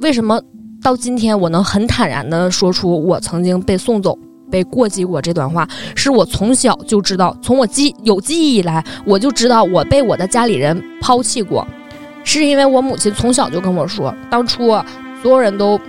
[0.00, 0.40] 为什么
[0.82, 4.16] 到今天我能很坦然的说出我曾经被送走、
[4.50, 5.66] 被过继过这段话？
[5.94, 11.66] 是我从小就知道，从我记有记忆以来，我就知道我被我的家里人抛弃过，
[12.24, 14.68] 是因为我母亲从小就跟我说，当初
[15.22, 15.80] 所有人都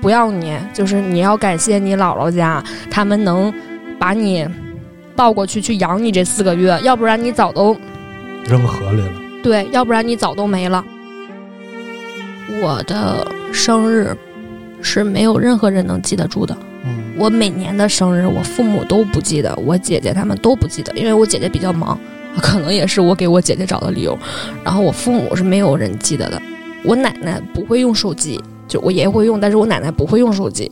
[0.00, 3.52] 不要你，就是你要感谢你姥姥家，他们能
[3.98, 4.48] 把你
[5.14, 7.76] 抱过去去养你这四个月，要不然你早都
[8.46, 9.21] 扔河里了。
[9.42, 10.84] 对，要不然你早都没了。
[12.62, 14.16] 我的生日
[14.80, 16.56] 是没有任何人能记得住的。
[16.84, 21.98] 嗯，我每年的生日，我父母都不记得，我姐姐他们都不记得，因为我姐姐比较忙，
[22.40, 24.18] 可能也是我给我姐姐找的理由。
[24.64, 26.40] 然后我父母是没有人记得的。
[26.84, 30.70] 我奶奶不会用手机，就我爷爷会用，但是我奶奶不会用手机。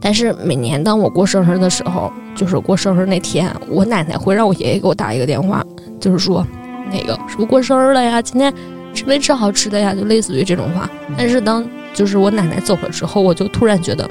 [0.00, 5.64] 但是每年当我过生日的时候，就是过生日那天，我奶奶会让我爷爷给我打一个电话，
[5.98, 6.46] 就是说，
[6.90, 8.20] 那个是不是过生日了呀？
[8.22, 8.52] 今天
[8.94, 9.94] 吃没吃好吃的呀？
[9.94, 10.88] 就类似于这种话。
[11.16, 14.08] 但是当就是我奶奶走了之后，我就突然觉得，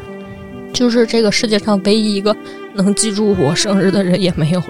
[0.73, 2.35] 就是这个世界上唯一一个
[2.73, 4.65] 能记住我生日的人也没有了。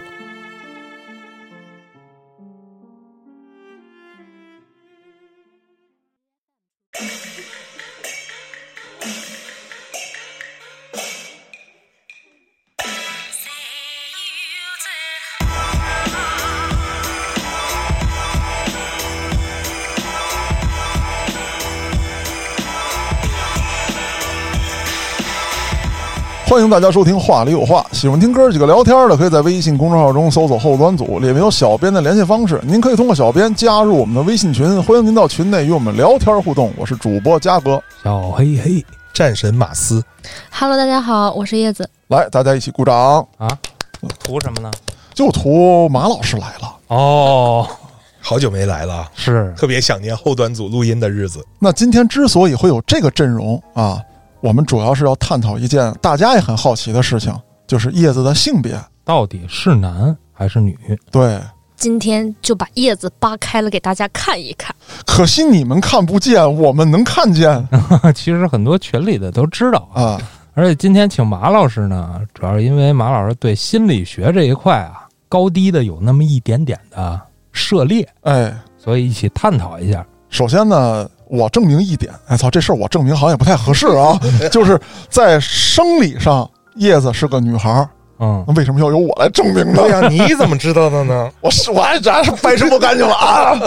[26.66, 36.74] 迎大家收听《话里有话》，喜欢听哥几个聊天的，可以在微信公众号中搜索“后端组”，里面有小编的联系方式，您可以通过小编加入我们的微信群，欢迎您到群内与我们聊天互动。
[36.76, 40.04] 我是主播嘉哥，小黑黑，战神马斯
[40.52, 41.88] ，Hello，大家好，我是叶子。
[42.08, 42.96] 来，大家一起鼓掌
[43.38, 43.48] 啊，
[44.24, 44.72] 图什么呢？
[45.14, 46.76] 就图马老师来了。
[46.88, 47.68] 哦，
[48.20, 51.46] 好久没来了，是特别想念后端组录音的日子。
[51.60, 54.02] 那今天之所以会有这个阵容啊，
[54.46, 57.34] 我们主要是要探讨一件大家也很好奇的事情，
[57.66, 58.80] 就是叶子的性别。
[59.04, 60.78] 到底是男还是女？
[61.12, 61.42] 对，
[61.76, 64.76] 今天就把叶子扒开了给大家看一看。
[65.04, 67.68] 可惜你们看不见，我们能看见
[68.14, 70.04] 其实很多群里的都知道啊。
[70.04, 70.22] 啊。
[70.54, 77.20] 而且今天请马老师呢，主要是因为马老师对心理学这一块啊，高低的有那么一点点的
[77.52, 80.06] 涉猎，哎，所以一起探讨一下。
[80.30, 84.20] 首先呢，我证明一点，哎操，这事儿我证明好像也不太合适啊，
[84.52, 89.82] 就是在生理上，叶子是个女孩儿，嗯那，为什么要由我来证明呢？
[89.82, 91.30] 对呀，你怎么知道的呢？
[91.42, 93.60] 我是我还真是掰扯不干净了啊！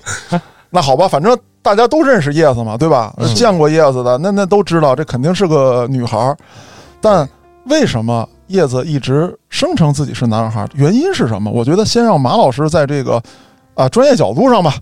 [0.70, 3.12] 那好吧，反正大家都认识叶子嘛，对吧？
[3.18, 6.36] 嗯见过叶子的，那那都知道这肯定是个女孩儿。
[7.00, 7.28] 但
[7.66, 10.68] 为什么叶子一直声称自己是男孩儿？
[10.74, 11.50] 原因是什么？
[11.50, 13.22] 我觉得先让马老师在这个
[13.74, 14.74] 啊、专业角度上吧，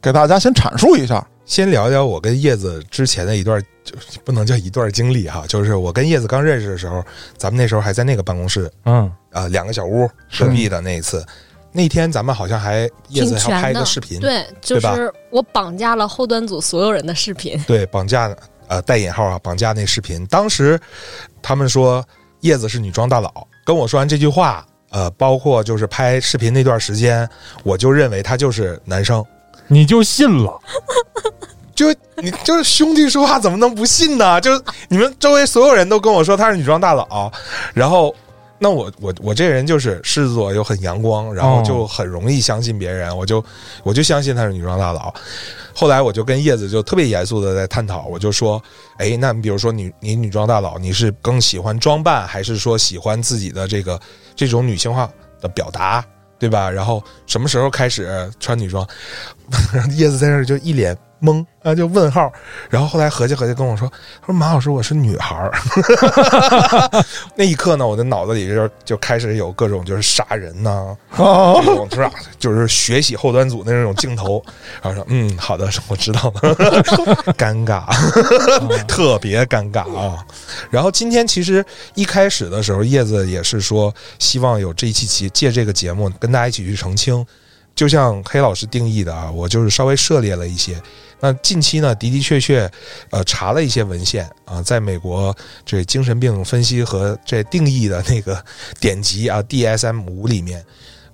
[0.00, 1.24] 给大家先阐述一下。
[1.46, 3.94] 先聊聊我跟叶子之前的一段，就
[4.24, 7.04] 不能叫一段经历哈，就是我跟叶子刚认识的时候，
[7.36, 11.24] 咱们那时候还在那个办公室嗯，啊、两个小屋隔壁的那一次，
[11.70, 17.62] 那天咱们好像还叶子还要拍一个视频，对，就是我绑架了后端组所有人的视频。
[17.66, 18.34] 对，绑架
[18.68, 20.80] 呃带引号啊，绑架那视频，当时
[21.42, 22.02] 他们说
[22.40, 27.28] 叶子是女装大佬，跟我说完这句话，呃，包括就是拍视频那段时间，
[27.64, 29.22] 我就认为他就是男生。
[29.68, 30.60] 你就信了？
[31.74, 34.40] 就你就是兄弟说话怎么能不信呢？
[34.40, 37.32] 就是你们周围所有人都跟我说他是女装大佬，
[37.72, 38.14] 然后
[38.60, 43.44] 那我我我这人就是狮子座又很阳光，然后就很容易相信别人，我就
[43.82, 45.12] 我就相信她是女装大佬。
[45.74, 48.62] 后来我就跟叶子就特别严肃的在探讨，我就说，
[48.98, 54.00] 哎，那你比如说你你女装大佬，你是更喜欢装扮，还是说喜欢自己的这个
[54.36, 55.10] 这种女性化
[55.40, 56.04] 的表达？
[56.44, 56.70] 对吧？
[56.70, 58.86] 然后什么时候开始穿女装？
[59.96, 62.30] 叶子在那儿就一脸懵啊，就问号。
[62.68, 63.90] 然后后来合计合计跟我说
[64.20, 65.50] ：“他说马老师，我是女孩儿。
[67.34, 72.10] ”那一刻呢，我的脑子里就就开始有各种就是杀人呐、啊这种是吧？
[72.38, 74.44] 就是学习后端组的那种镜头。
[74.82, 76.54] 然后说：“嗯，好的，我知道了。
[77.38, 77.84] ”尴尬，
[78.86, 80.22] 特别尴尬啊。
[80.70, 81.64] 然后今天其实
[81.94, 87.24] 一开始的时候，叶子也是说希望有这一期期借这个节目跟大家一起去澄清。
[87.74, 90.80] 就像黑老师定义的啊，我就是稍微涉猎了一些。
[91.24, 92.70] 那近期呢，的的确确，
[93.08, 95.34] 呃，查了一些文献啊，在美国
[95.64, 98.44] 这精神病分析和这定义的那个
[98.78, 100.62] 典籍啊 DSM 五里面，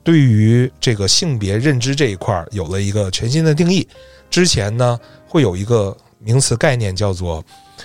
[0.03, 3.87] 对于这个性别认知这一块儿有了一个全新的定义。
[4.29, 4.99] 之前呢，
[5.29, 7.41] 会有一个名词概念叫做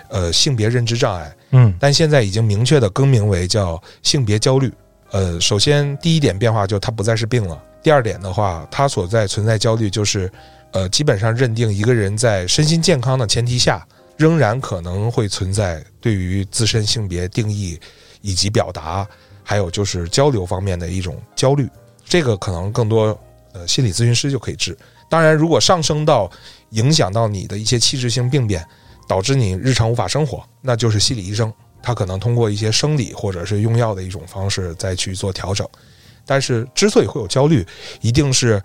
[0.10, 4.74] 呃性别认知障碍，嗯但现在已经明确的更名为叫性别焦虑。
[5.12, 7.62] 呃，首先第一点变化就是它不再是病了。
[7.84, 10.28] 第二点的话，它所在存在焦虑就是，
[10.76, 13.88] 呃，基本上认定一个人在身心健康的前提下，
[14.18, 17.80] 仍然可能会存在对于自身性别定义
[18.20, 19.08] 以及表达，
[19.42, 21.66] 还有就是交流方面的一种焦虑。
[22.04, 23.18] 这个可能更多
[23.54, 24.78] 呃心理咨询师就可以治。
[25.10, 26.30] 当然，如果上升到
[26.72, 28.68] 影响到你的一些器质性病变，
[29.08, 35.66] 导致你日常无法生活，那就是心理医生，他可能通过一些生理或者是用药的一种方式再去做调整。
[36.26, 37.66] 但是之所以会有焦虑，
[38.02, 38.62] 一定是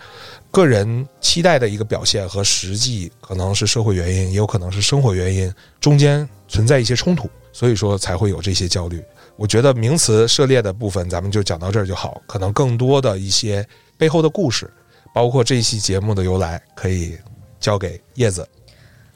[0.50, 9.02] 个人期待的一个表现和实际可能是社会原因，也有可能是生活原因，中间存在一些冲突，所以说才会有这些焦虑。
[9.36, 13.66] 我觉得名词涉猎的部分咱们就讲到这儿就好，可能更多的一些
[13.96, 14.70] 背后的故事，
[15.14, 17.16] 包括这一期节目的由来，可以
[17.58, 18.46] 交给叶子。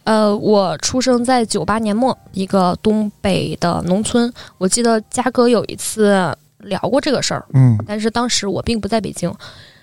[0.04, 4.32] 呃，我出生在九八年末一个东北的农村。
[4.58, 9.32] 我记得嘉哥有一次聊过这个事儿，嗯但是当时我并不在北京。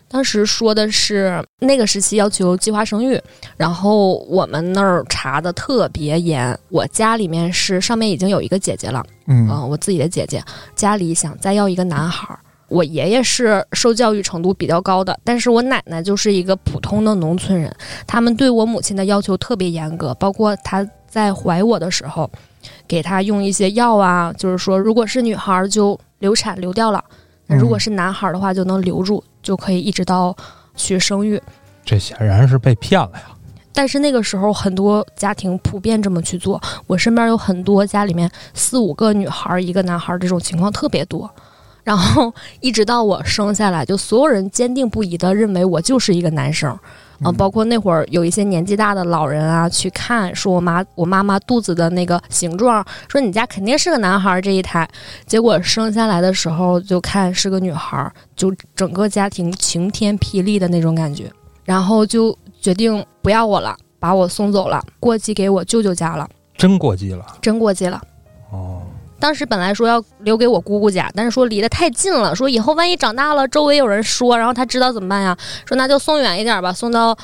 [0.07, 3.18] 当时说的是那个时期要求计划生育，
[3.56, 6.57] 然后我们那儿查的特别严。
[6.68, 10.44] 我家里面是上面已经有一个姐姐了，嗯嗯，我自己的姐姐
[10.75, 12.38] 家里想再要一个男孩儿。
[12.68, 17.74] 我爷爷是受教育程度比较高的，但是我奶奶就是一个普通的农村人，
[18.06, 22.30] 他们对我母亲的要求特别严格，包括她在怀我的时候，
[22.86, 27.03] 给她用一些药啊，就是说如果是女孩儿就流产流掉了，
[27.47, 30.35] 那如果是男孩儿的话就能留住，就可以一直到
[30.75, 31.41] 去生育。
[31.83, 33.23] 这显然是被骗了呀。
[33.73, 36.62] 但是那个时候，很多家庭普遍这么去做。
[36.88, 41.29] 我身边有很多家里面四五个女孩儿一个男孩儿这种情况特别多。
[41.83, 46.77] 然后一直到我生下来，就所有人坚定不移的认为我就是一个男生。
[47.23, 54.88] 啊，包括那会儿有一些年纪大的老人啊，去看说我妈我妈妈肚子的那个形状，说你家肯定是个男孩儿这一胎，
[55.25, 61.31] 结果生下来的时候就看是个女孩儿，就整个家庭晴天霹雳的那种感觉，
[61.63, 66.27] 然后就决定不要我了，把我送走了，过继给我舅舅家了，
[66.57, 67.25] 真过继了。
[67.41, 68.01] 真过继了。
[69.21, 75.38] 当时本来说要留给我姑姑家，但是说离得太近了，说以后万一长大了，周围有人说，然后他知道怎么办呀？
[75.65, 77.15] 说那就送远一点吧，送到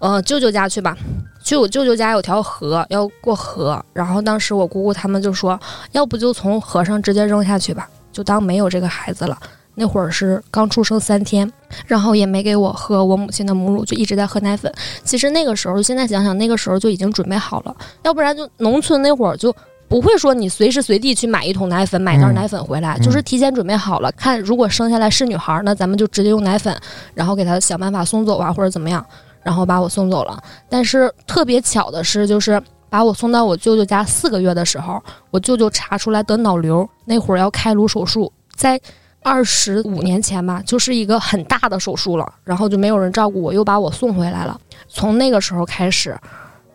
[0.00, 0.96] 呃舅舅家去吧。
[1.44, 3.80] 去我舅舅家有条河，要过河。
[3.92, 5.58] 然后当时我姑姑他们就说，
[5.92, 9.38] 要不就从河上直接扔下去吧，就当没有这个孩子了。
[9.78, 11.52] 那会儿是刚出生三天，
[11.86, 14.72] 然后也没给我喝我母亲的母乳，就一直在喝奶粉。
[15.04, 19.54] 其实那个时候，现在想想，那个时候就已经准备好了，要不然就农村那会儿就
[19.88, 24.10] 不会说你随时随地去买一桶奶粉、买袋嗯奶粉回来，嗯就是提前准备好了。
[24.12, 26.76] 看如果生下来是女孩儿，那咱们就直接用奶粉，
[27.14, 29.04] 然后给她想办法送走啊，或者怎么样，
[29.42, 30.42] 然后把我送走了。
[30.68, 38.80] 但是特别巧的是，就是把我送到我舅舅家四个月的时候，我舅舅查出来得脑瘤，那会儿要开颅手术，在。
[39.22, 44.56] 二十五年前吧，就是一个很大的手术了，然后就没有人照顾我，又把我送回来了。
[44.86, 46.16] 从那个时候开始，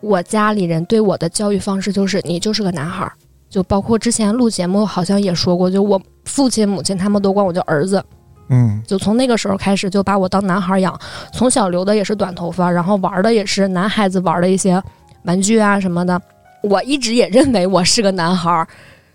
[0.02, 3.12] 我家里人对我的教育方式就是你就是个男孩儿，
[3.48, 8.04] 就包括之前录节目好像也说过，就我父亲母亲他们都管我叫儿子，
[8.48, 8.82] 嗯。
[8.86, 10.98] 就从那个时候开始就把我当男孩儿养，
[11.32, 14.82] 从小留的也是短头发，然后玩的也是男孩子玩的一些
[15.22, 16.20] 玩具啊什么的。
[16.62, 18.66] 我一直也认为我是个男孩儿，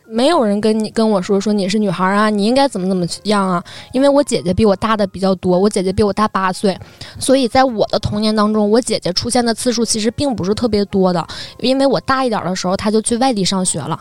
[0.09, 3.63] 没有人跟你跟我说说你是女孩儿啊，你应该怎么怎么样啊？
[3.91, 6.77] 因为我姐姐比我大的比较多，我姐姐比我大八岁，
[7.19, 11.27] 所以在我的童年当中，我姐姐出现的次数其实并不是特别多的。
[11.59, 13.99] 因为我大一点的时候，她就去外地上学了，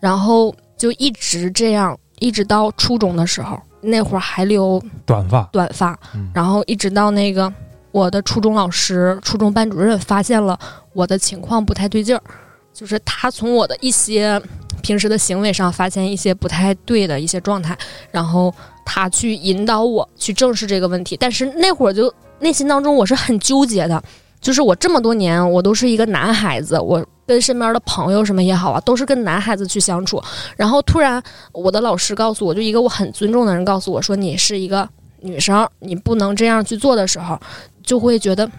[0.00, 7.52] 然后就一直这样，一直到初中的时候，那会儿还留短发，短发，嗯然后一直到那个
[7.92, 10.58] 我的初中老师、初中班主任发现了
[10.92, 12.22] 我的情况不太对劲儿，
[12.74, 14.40] 就是他从我的一些
[14.82, 17.78] 平时的行为上发现一些不太对的一些状态，
[18.10, 18.52] 然后
[18.84, 21.16] 他去引导我去正视这个问题。
[21.16, 24.02] 但是那会儿就内心当中我是很纠结的，
[24.40, 30.22] 就是我这么多年我都是一个男孩子，我跟身边的朋友什么也好啊，都是跟男孩子去相处，
[30.56, 34.86] 然后突然我的老师告诉我，就一个我很尊重的人告诉我说你是一个
[35.20, 37.40] 女生，你不能这样去做的时候，
[37.82, 38.50] 就会觉得，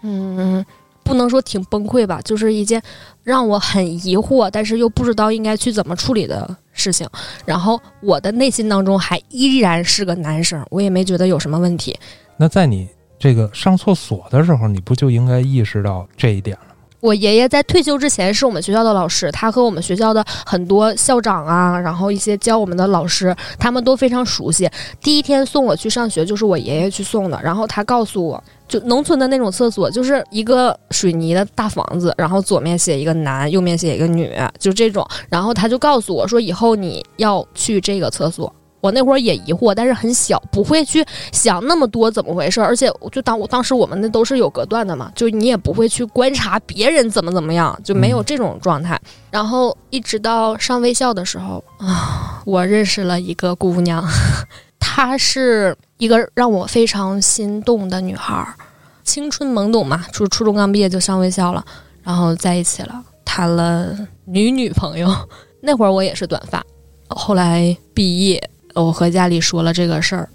[0.00, 0.64] 嗯，
[1.04, 2.82] 不能说挺崩溃吧，就是一件
[3.22, 7.06] 让我很疑惑，但是又不知道应该去怎么处理的事情。
[7.44, 11.96] 然后我的内心当中还依然是个男生，我也没觉得有什么问题。
[12.36, 16.73] 那在你这个上厕所的时候，你不就应该意识到这一点了？
[17.04, 24.66] 我爷爷在退休之前是我们学校的老师，他和我们学校的很多校长啊，然后一些教我们的老师，他们都非常熟悉。
[25.02, 35.06] 第一天送我去上学就是我爷爷去送的，然后他告诉我，就农村的那种厕所，就是一个水泥的大房子，然后左面写一个男，右面写一个女，就这种。
[35.28, 38.50] 然后他就告诉我说，以后你要去这个厕所。
[38.84, 42.66] 我那会儿也疑惑，但是很小，不会去想那么多怎么回事儿。
[42.66, 49.00] 而且就当我当时我们那都是有隔断的嘛，就你也不会去观察别人怎么怎么样，就没有这种状态。
[49.30, 54.04] 然后一直到上卫校的时候啊，我认识了一个姑娘，
[54.78, 58.54] 她是一个让我非常心动的女孩儿，
[59.02, 61.64] 青春懵懂嘛，初初中刚毕业就上卫校了，
[62.02, 65.08] 然后在一起了，谈了女女朋友。
[65.66, 66.62] 那会儿我也是短发，
[67.08, 68.50] 后来毕业。
[68.74, 70.28] 我和家里说了这个事儿，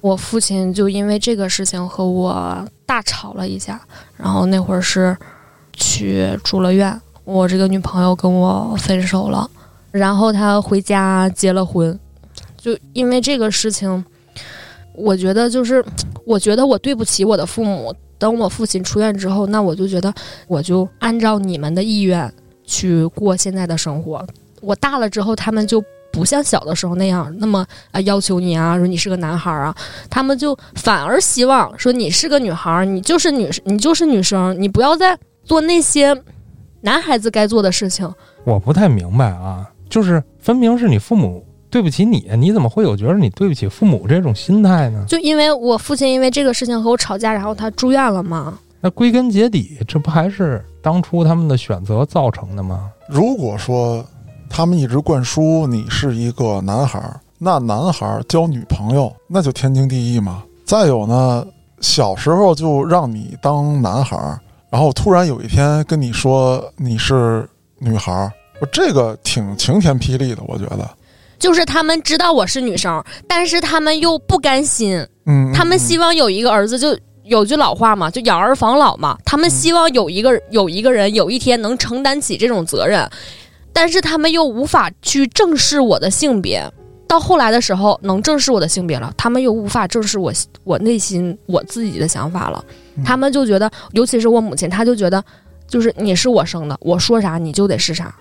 [0.00, 3.80] 我父亲就因为这个事情和我大吵了一架，
[4.16, 5.16] 然后那会儿是
[5.72, 9.48] 去住了院，我这个女朋友跟我分手了，
[9.92, 11.96] 然后他回家结了婚，
[12.56, 14.04] 就因为这个事情，
[14.94, 15.84] 我觉得就是
[16.24, 17.94] 我觉得我对不起我的父母。
[18.18, 20.12] 等我父亲出院之后，那我就觉得
[20.46, 22.30] 我就按照你们的意愿
[22.66, 24.26] 去过现在的生活。
[24.60, 25.82] 我大了之后，他们就。
[26.12, 29.74] 不像小的时候那样那么啊要求你啊，说你是个男孩啊，
[30.08, 36.16] 他们就反而希望说你是个女孩，你就是女，你就是女生，你不要再做那些
[36.80, 38.12] 男孩子该做的事情。
[38.44, 45.04] 我不太明白啊，就是分明是你父母对不起你，你怎么会有觉得你对不起父母这种心态呢？
[45.06, 48.58] 就因为我父亲因为这个事情和我吵架，然后他住院了嘛。
[48.80, 52.90] 那归根结底，这不还是当初他们的选择造成的吗？
[53.08, 54.04] 如果说。
[54.50, 60.42] 他们一直灌输你是一个男孩儿，那男孩儿交女朋友那就天经地义嘛。
[60.66, 61.46] 再有呢，
[61.80, 64.38] 小时候就让你当男孩儿，
[64.68, 70.88] 然后突然有一天跟你说你是女孩儿，我这个挺晴天霹雳的，我觉得。
[71.38, 79.16] 就是他们知道我是女生，但是他们又不甘心，嗯，他们希望有一个儿子，就有句老话嘛，就养儿防老嘛。
[79.24, 83.08] 他们希望有一个有一个人有一天能承担起这种责任。
[83.72, 86.70] 但是他们又无法去正视我的性别，
[87.06, 90.32] 到后来的时候能正视我的性别了，他们又无法正视我
[90.64, 92.64] 我内心我自己的想法了。
[93.04, 95.24] 他们就觉得，尤其是我母亲，她就觉得，
[95.66, 98.14] 就是你是我生的，我说啥你就得是啥。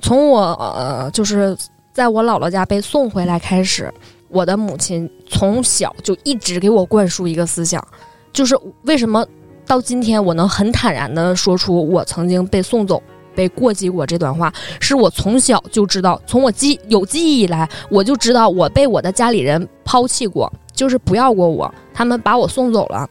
[0.00, 1.56] 从我呃，就是
[1.92, 3.92] 在我姥姥家被送回来开始，
[4.28, 7.86] 我的母亲从小就一直给我灌输一个思想，
[8.32, 9.26] 就是为什么。
[9.66, 13.02] 到今天，我能很坦然的说出我曾经被送走、
[13.34, 23.08] 被过继过这段话，是我从小就知道，从我记有记忆以来，我就知道我被我的家里人抛弃过，就是不要过我，他们把我送走了，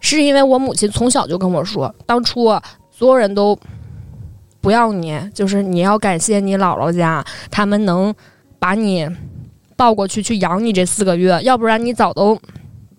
[0.00, 2.48] 是因为我母亲从小就跟我说，当初
[2.90, 3.58] 所有人都
[4.60, 8.14] 不要你，就是你要感谢你姥姥家，他们能
[8.58, 9.08] 把你
[9.76, 12.38] 抱过去去养你这四个月，要不然你早都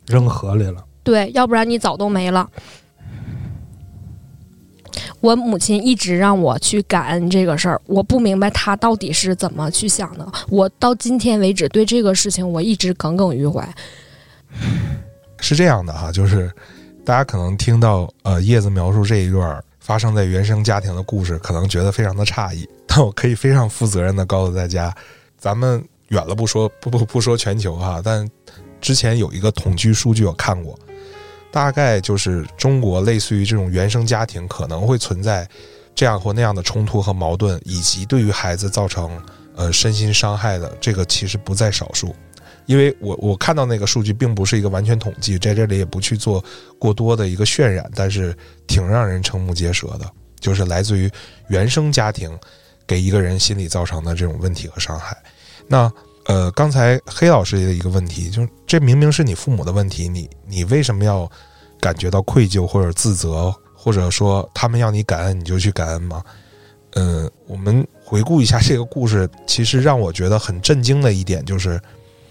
[0.08, 0.84] 扔河里了。
[1.04, 2.50] 对，要不然你早都没了。
[5.20, 10.28] 我母亲一直让我去感恩这个事儿，我不明白她到底是怎么去想的。
[10.50, 13.68] 我到今天为止对这个事情我一直耿耿于怀。
[15.40, 16.52] 是这样的哈，就是
[17.04, 22.68] 大家可能听到呃叶子描述这一段发生在原生家庭的故事，可能觉得非常的诧异。
[22.86, 24.94] 但我可以非常负责任的告诉大家，
[25.38, 28.28] 咱们远了不说，不不不说全球哈，但
[28.80, 30.78] 之前有一个统计数据我看过。
[31.52, 35.48] 大概就是中国类似于这种原生家庭可能会存在
[35.96, 39.10] 这样或那样的冲突和矛盾，以及对于孩子造成
[39.56, 42.16] 呃身心伤害的这个其实不在少数。
[42.66, 46.44] 因为我我看到那个数据并不是一个完全统计，在这里也不去做
[46.78, 48.36] 过多的一个渲染，但是
[48.68, 50.06] 挺让人瞠目结舌的，
[50.40, 51.10] 就是来自于
[51.48, 52.38] 原生家庭
[52.86, 55.18] 给一个人心理造成的这种问题和伤害。
[55.68, 55.92] 那。
[56.28, 61.30] 呃，刚才黑老师的一个问题，就是这明明是你父母的问题，你你为什么要
[61.80, 66.22] 感觉到愧疚或者自责，或者说他们要你感恩你就去感恩吗？
[66.96, 71.80] 嗯，我们回顾一下这个故事，其实让我觉得很震惊的一点就是，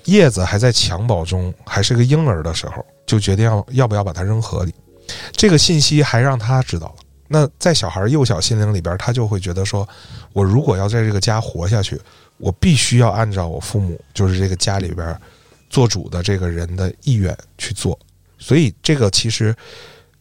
[0.04, 4.74] 叶子还在襁褓中，还是个婴儿的时候，就决定要要不要把它扔河里，
[5.32, 6.94] 这个信息还让他知道了。
[7.28, 9.88] 那在小孩幼小心灵里边，他就会觉得说，
[10.34, 11.98] 我如果要在这个家活下去。
[12.38, 15.18] 我必须要按照我父母，就是这个家里边
[15.70, 17.98] 做主的这个人的意愿去做，
[18.38, 19.54] 所以这个其实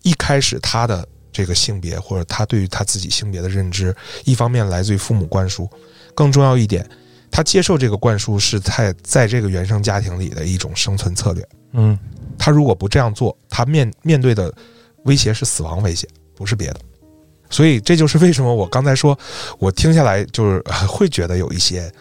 [0.01, 5.69] 一开始他的这个性别或者他对于他自己性别的认知，一方面来自于父母灌输，
[6.13, 6.89] 更重要一点，
[7.29, 11.48] 他接受这个灌输是在在这个原生家庭里的一种生存策略。
[11.74, 12.00] 嗯，
[12.38, 14.53] 他如果不这样做，他面面对的
[15.03, 16.79] 威胁是死亡威胁，不是别的。
[17.50, 19.18] 所以这就是为什么我刚才说，
[19.60, 21.92] 我听下来就是会觉得有一些，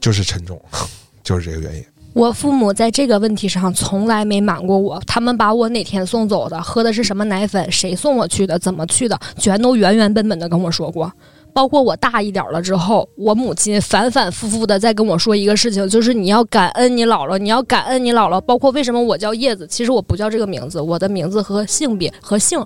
[0.00, 0.60] 就是沉重，
[1.22, 1.84] 就是这个原因。
[2.14, 11.12] 我父母在这个问题上从来没瞒过我，他们把我哪天送走的，喝的是什么奶粉，谁送我去的，怎么去的，全都原原本本的跟我说过。
[11.52, 18.40] 包括我大一点了之后，我母亲反反复复的在跟我说一个事情，就是你要感恩你姥姥，你要感恩你姥姥。
[18.40, 22.64] 包括为什么我叫叶子，其实我不叫这个名字，我的名字和性别和姓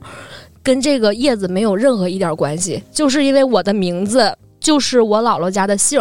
[0.63, 6.01] 跟这个叶子没有任何一点关系，就是因为我的名字就是我姥姥家的姓，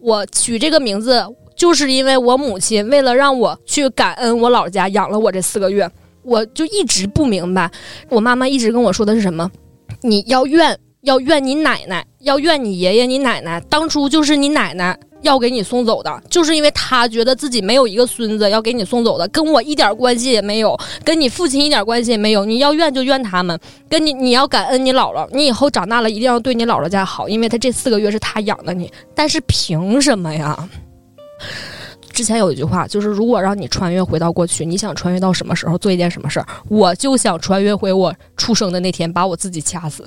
[0.00, 1.24] 我取这个名字
[1.56, 5.90] 就是因为我母亲为了让我去感恩我姥姥家养了我这四个月，
[6.22, 7.70] 我就一直不明白，
[8.08, 9.50] 我妈妈一直跟我说的是什么，
[10.02, 14.98] 你要怨要怨你奶奶，要怨你爷爷你奶奶，当初就是你奶奶。
[15.22, 22.44] 要给你送走的，就是因为他觉得自己没有一个孙子要给你送走的，跟我一点关系也没有，跟你父亲一点关系也没有。
[22.44, 28.92] 你要怨就怨他们，跟你你要感恩你姥姥，你以后长大了一定要对你姥姥家好，因为他这四个月是他养的你。
[29.14, 30.68] 但是凭什么呀？
[32.12, 36.46] 之前有一句话，就是如果让你穿越回到过去，你想穿越到什么时候做一件什么事儿？
[36.68, 40.04] 我就想穿越回我出生的那天，把我自己掐死。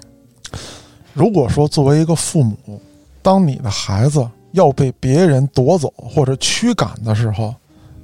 [1.14, 2.80] 如果说作为一个父母，
[3.24, 7.54] 当你的孩子要被别人夺走或者驱赶的时候，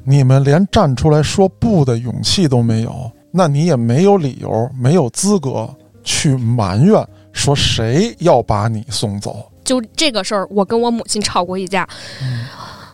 [0.03, 5.67] 你们连站出来说不的勇气都没有，那你也没有理由、没有资格
[6.03, 9.51] 去埋怨说谁要把你送走。
[9.63, 11.87] 就这个事儿，我跟我母亲吵过一架。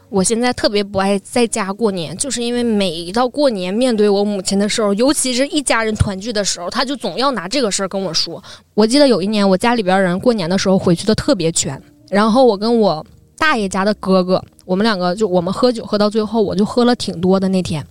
[0.09, 8.41] 我现在特别不爱在家过年，就是因为每一到过年面对我母亲的时候，尤其是一家人团聚的时候，她就总要拿这个事儿跟我说。
[8.73, 13.05] 我记得有一年，我家里边人过年的时候回去的特别全，然后我跟我
[13.37, 17.85] 大爷家的哥哥，我们两个就我们喝酒喝到最后，我就喝了挺多的那天，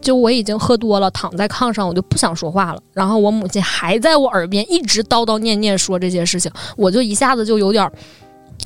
[0.00, 2.82] 就我已经喝多了，躺在炕上，我就不想说话了。
[2.92, 7.90] 然后我母亲还在我耳边一直叨叨念念说这些事情，我就一下子就有点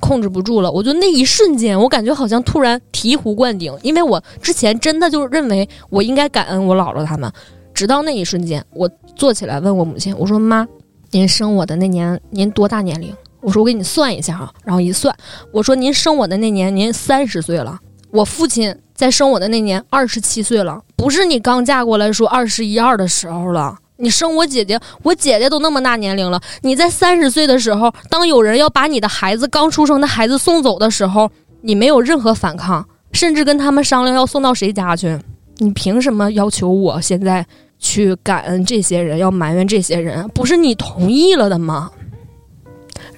[0.00, 0.72] 控制不住了。
[0.72, 7.30] 我就那一瞬间，我感觉好像突然醍醐灌顶，因为我之前真的就认为我应该感恩我姥姥他们，
[7.74, 10.66] 直到那一瞬间，我坐起来问我母亲，我说妈，
[11.10, 13.14] 您生我的那年您多大年龄？
[13.42, 15.14] 我说我给你算一下啊，然后一算，
[15.52, 17.78] 我说您生我的那年您三十岁了，
[18.10, 23.76] 我父亲在生我的那年二十七岁了，不是你刚嫁过来说二十一二的时候了。
[23.96, 35.16] 你生我姐姐，我姐姐都那么大年龄了，你在三十岁的时候，当有人要把你的孩子刚出生的孩子送走的时候，你没有任何反抗，甚至跟他们商量要送到谁家去，
[35.58, 37.46] 你凭什么要求我现在
[37.78, 40.26] 去感恩这些人，要埋怨这些人？
[40.30, 41.90] 不是你同意了的吗？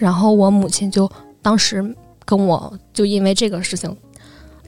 [0.04, 1.82] 然后我母亲就当时
[2.26, 3.96] 跟我就因为这个事情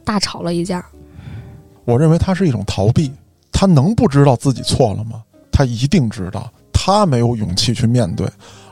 [0.02, 0.82] 大吵了一架。
[1.84, 3.12] 我认为他是一种逃避，
[3.52, 5.22] 他能不知道自己错了吗？
[5.52, 8.26] 他一定知道，他没有勇气去面对，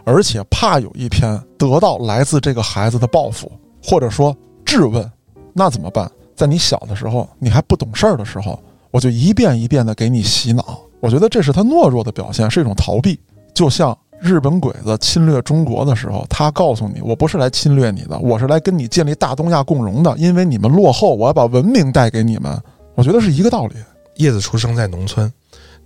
[0.04, 5.06] 而且怕有一天得到来自这个孩子的报复，或者说质问，
[5.52, 6.10] 那怎么办？
[6.34, 8.58] 在你小的时候，你还不懂事儿的时候，
[8.90, 10.80] 我就一遍一遍的给你洗脑。
[11.00, 13.20] 我觉得这是他懦弱的表现，是一种逃避。
[13.52, 22.58] 就像日本鬼子侵略中国的时候，他告诉你，我不是来侵略你的，我是来跟你建立大东亚共荣的，因为你们落后，我要把文明带给你们。
[22.94, 23.76] 我觉得是一个道理。
[24.16, 25.30] 叶子出生在农村，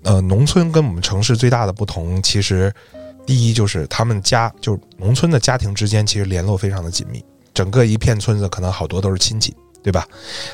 [0.04, 2.72] 呃，农村跟我们城市最大的不同，其实
[3.26, 10.06] 第一就是他们家就是农村的家庭之间其实联络非常的紧密，整个一片村子可能好多都是亲戚，对吧？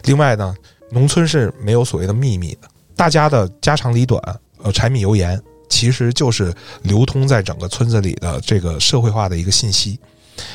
[0.04, 0.54] 另外呢，
[0.90, 4.22] 农村是没有所谓的秘密的，大家的家长里短，
[4.62, 9.98] 呃，柴米油盐，其实就是流通在整个村子里的这个社会化的一个信息。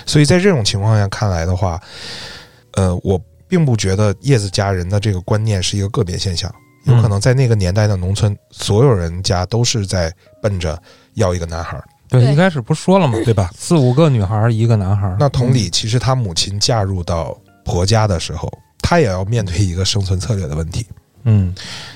[0.06, 1.82] 所以在这种情况下看来的话，
[2.72, 6.54] 呃，我并不觉得叶子家人的这个观念是一个个别现象。
[6.86, 10.82] 有可能在那个年代的农村，所有人家都是在奔着
[11.16, 13.20] 要一个男孩儿，对，一开始不说了吗？
[13.26, 13.52] 对吧？
[13.56, 15.18] 四五个女孩儿，一个男孩儿。
[15.20, 20.88] 那同理，其实他母亲嫁入到婆家的时候，她也要面对一个生存策略的问题。
[21.24, 21.54] 嗯，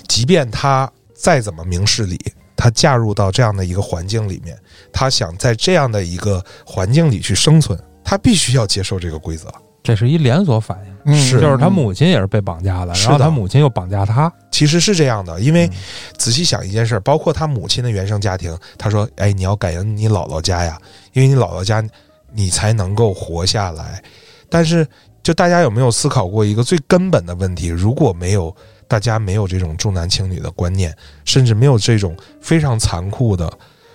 [0.07, 2.19] 即便她再怎么明事理，
[2.63, 4.57] 她嫁入到这样的一个环境里面，
[4.93, 9.53] 他想在这样的一个环境里去生存，他必须要接受这个规则。
[9.83, 14.31] 这是一连锁反应，嗯是就是他母亲也是被绑架的，然后他母亲又绑架他。
[14.49, 15.71] 其实是这样的，因为嗯
[16.15, 20.79] 仔细想一件事儿，包括他母亲的原生家庭，他说：“哎，你要感恩你姥姥家呀，
[21.11, 21.83] 因为你姥姥家，
[22.31, 24.01] 你才能够活下来。”
[24.49, 24.87] 但是，
[25.21, 27.67] 就大家有没有思考过一个最根本的问题？
[27.67, 28.55] 如果没有
[28.93, 33.51] 大家没有这种重男轻女的观念，甚至没有这种非常残酷的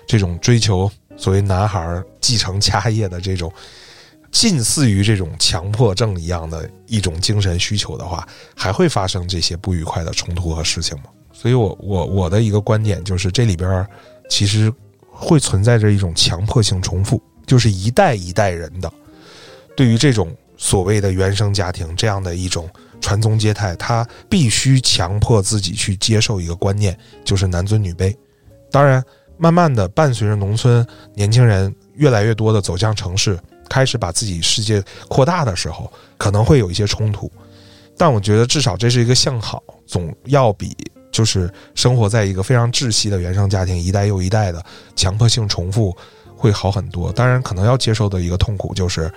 [0.08, 3.52] 这种追求所谓男孩继承家业的这种
[4.32, 11.04] 近似于这种强迫症一样的一种精神需求的话，还会发生这些不愉快的冲突和事情吗？
[11.32, 13.86] 所以我我我的一个观点就是，这里边
[14.28, 14.72] 其实
[15.12, 18.92] 会存在着一种强迫性重复，就是一代一代人的
[19.76, 22.68] 对于这种所谓的原生家庭这样的一种
[23.00, 28.14] 传宗接代，他必须强迫自己去接受一个观念，就是男尊女卑。
[28.70, 29.02] 当然，
[29.36, 37.30] 慢慢的伴随着农村年轻人越来越多的走向城市，开始把自己世界扩大的时候，可能会有一些冲突。
[37.96, 40.76] 但我觉得至少这是一个向好，总要比
[41.10, 45.96] 就是生活在一个非常窒息的原生家庭，一代又一代的强迫性重复
[46.36, 47.10] 会好很多。
[47.12, 49.10] 当然，可能要接受的一个痛苦就是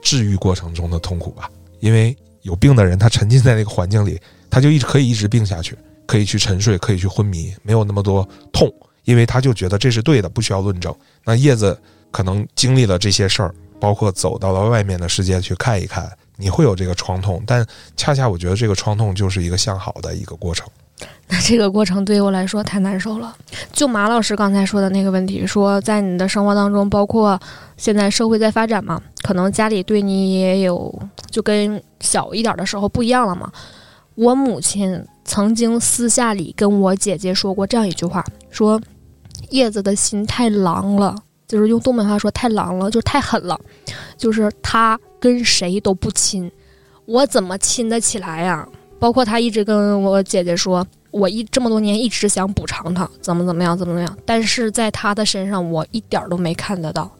[0.00, 5.76] 治愈过程中的痛苦吧，因为有病的人他沉浸在那个环境里，他就一直可以一直病下去，
[6.06, 8.72] 可以去沉睡，可以去昏迷，没有那么多痛，
[9.04, 10.94] 因为他就觉得这是对的，不需要论证。
[11.24, 11.76] 那叶子
[12.10, 16.10] 可能经历了这些事儿，包括走到了外面的世界去看一看。
[16.36, 17.64] 你会有这个创痛，但
[17.96, 20.68] 恰恰我觉得这个创痛就是一个向好的一个过程。
[21.28, 23.36] 那这个过程对于我来说太难受了。
[23.72, 27.38] 就马老师刚才说的那个问题，说在你的生活当中，包括
[27.76, 30.94] 现在社会在发展嘛，可能家里对你也有
[31.30, 33.50] 就跟小一点的时候不一样了嘛。
[34.14, 38.80] 我母亲曾经私下里跟我姐姐说过这样一句话，说
[39.50, 41.16] 叶子的心太狼了，
[41.48, 43.58] 就是用东北话说太狼了，就是太狠了，
[44.16, 44.98] 就是他。
[45.20, 46.52] 跟谁都不亲，
[47.06, 48.68] 我怎么亲得起来呀？
[49.04, 54.18] 包括他一直跟我姐姐说，我一这么多年一直想补偿他，怎么怎么样，怎么怎么样。
[54.24, 57.10] 但是在他的身上，我一点都没看得到。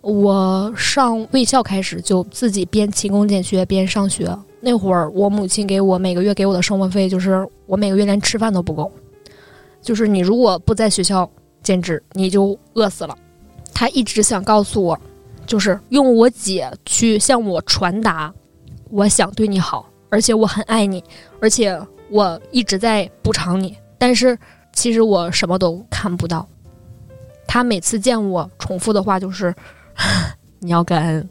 [0.00, 8.90] 我上卫校开始就自己边勤工俭学边上学，那会儿我母亲给我每个月给我的生活费，就是我每个月连吃饭都不够。
[9.80, 11.30] 就是你如果不在学校
[11.62, 13.16] 兼职，你就饿死了。
[13.72, 14.98] 他一直想告诉我。
[15.46, 18.32] 就是用我姐去向我传达，
[18.90, 21.02] 我想对你好，而且我很爱你，
[21.40, 23.74] 而且我一直在补偿你。
[23.96, 24.38] 但是
[24.74, 26.46] 其实我什么都看不到。
[27.48, 29.54] 他每次见我重复的话就是
[30.60, 31.28] “你要感恩”。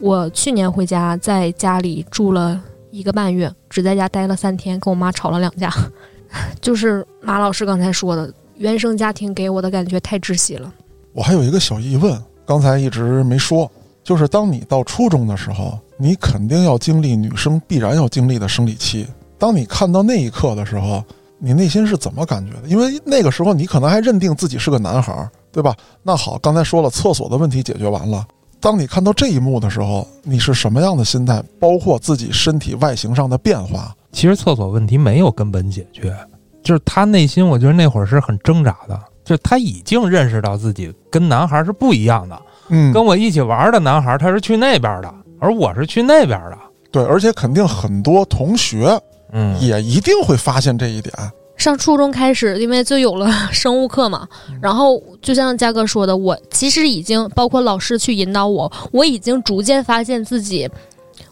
[0.00, 5.72] 我去年回家，在家里住了一个半月，只在家待了三天，跟我妈吵了两架。
[6.60, 10.74] 就是马老师刚才说的，原生家庭给我的感觉太窒息了。
[11.12, 12.20] 我还有一个小疑问。
[12.44, 13.70] 刚才一直没说，
[14.02, 19.06] 就是当你到初中的时候，你肯定要经历女生必然要经历的生理期。
[19.36, 21.04] 当你看到那一刻的时候，
[21.38, 22.68] 你内心是怎么感觉的？
[22.68, 25.74] 因为那个时候你可能还认定自己是个男孩，对吧？
[26.02, 28.26] 那好，刚才说了厕所的问题解决完了，
[28.60, 31.42] 当你看到这一幕的时候，你是什么样的心态？
[31.60, 33.94] 包括自己身体外形上的变化。
[34.10, 36.16] 其实厕所问题没有根本解决，
[36.62, 38.98] 就是他内心，我觉得那会儿是很挣扎的。
[39.24, 46.58] 就是他已经认识到自己跟男孩是不一样的，嗯，跟我一起玩的男孩他是去那边的，而我是去那边的，
[46.90, 49.00] 对，而且肯定很多同学，
[49.32, 51.12] 嗯，也一定会发现这一点。
[51.56, 54.28] 上初中开始，因为就有了 生物课嘛，
[54.60, 60.68] 然后就像嘉哥说的，我其实已经包括老师去引导我，我已经逐渐发现自己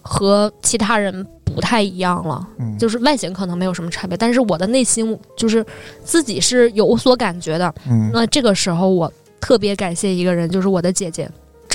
[0.02, 1.26] 和其他人。
[1.54, 2.46] 不太一样了，
[2.78, 5.64] 就是外形可能没有什么差别，但是我的内心就是
[6.04, 7.72] 自己是有所感觉的。
[8.12, 11.26] 那这个时候我特别感谢一个人，就是我的姐姐，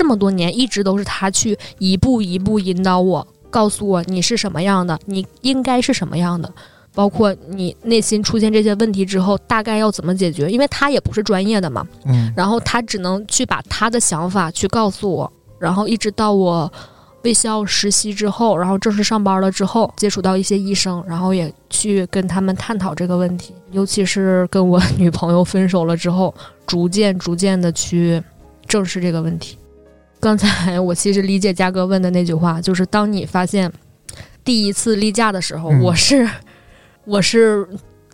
[0.02, 6.52] 这么多年一直都是他去一步一步引导我，告诉我你是什么样的，你应该是什么样的，
[6.92, 11.86] 包括你内心出现这些问题之后，大概要怎么解决，因为他也不是专业的嘛。
[12.04, 16.70] 嗯，然后他只能去把他的想法去告诉我，然后一直到我。
[17.24, 23.54] 卫校实习之后，然后正式上班了之后，接触到一些医生，然后也去跟他们探讨这个问题。
[23.70, 26.34] 尤其是跟我女朋友分手了之后，
[26.66, 28.20] 逐渐逐渐的去
[28.66, 29.56] 正视这个问题。
[30.22, 33.68] 刚才我其实理解嘉哥问的那句话，就是当你发现
[34.44, 36.28] 第一次例假的时候，我是
[37.04, 37.68] 我是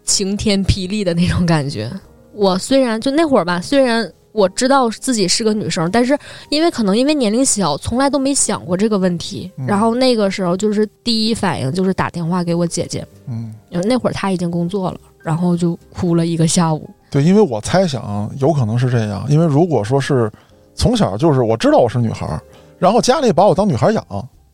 [0.05, 1.93] 晴天霹雳的那种感觉。
[2.33, 4.11] 我虽然就那会儿吧，虽然。
[4.31, 6.17] 我知道自己是个女生，但是
[6.49, 9.51] 因为可能因为年龄小，从来都没想过这个问题。
[9.67, 16.89] 然后那个时候就是第一反应就是打电话给我姐姐，嗯，那会儿她已经工作了，然后就哭了一个下午。
[17.11, 20.31] 对，因为我猜想有可能是这样，因为如果说是
[20.79, 22.41] 从小就是我知道我是女孩，
[22.79, 24.05] 然后家里把我当女孩养，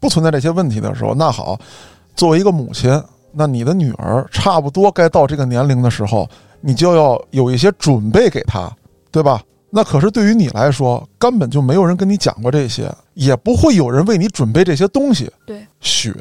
[0.01, 1.57] 不存在这些问题的时候，那好，
[2.17, 2.91] 作为一个母亲，
[3.31, 6.27] 那你的女儿差不多该到这个年龄的时候，
[6.63, 8.75] 你就要有一些准备给她，
[9.13, 9.43] 对吧？
[9.69, 15.31] 那可是对于你来说，根本就没有人跟你讲过这些，也不会有人为你准备这些东西。
[15.47, 16.15] 对，血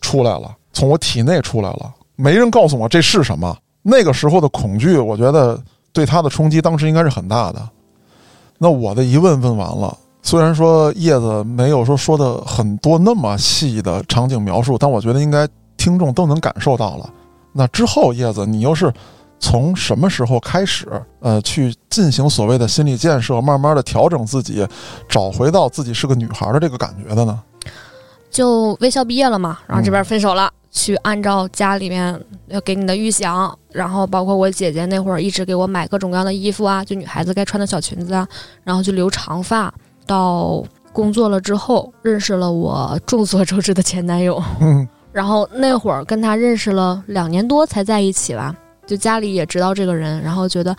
[0.00, 3.56] 出来了，从我体内出来了，没人告诉我这是什么。
[3.82, 5.60] 那个时候的恐惧，我觉得
[5.92, 7.68] 对他的冲击当时应该是很大的。
[8.62, 17.08] 那我的疑问问完了，虽然说叶子没有说说的很多那么细的场景描述，但我觉得应该听众都能感受到了。
[17.52, 18.92] 那之后，叶子你又是？
[19.42, 20.86] 从什么时候开始，
[21.20, 24.68] 呃，去进行所谓的心理建设，慢慢的调整自己，
[25.08, 27.40] 找回到自己是个女孩的这个感觉的呢？
[28.30, 38.26] 就微笑毕业了嘛，然后这边分手了，去按照家里面要给你的预想，然后包括我姐姐那会儿一直给我买各种各样的衣服啊，就女孩子该穿的小裙子啊，
[38.62, 39.72] 然后就留长发，
[40.06, 44.42] 到工作了之后，认识了我众所周知的前男友。
[44.60, 48.54] 嗯然后那会儿跟他认识了两年多才在一起吧，
[48.86, 50.76] 就家里也知道这个人，然后觉得，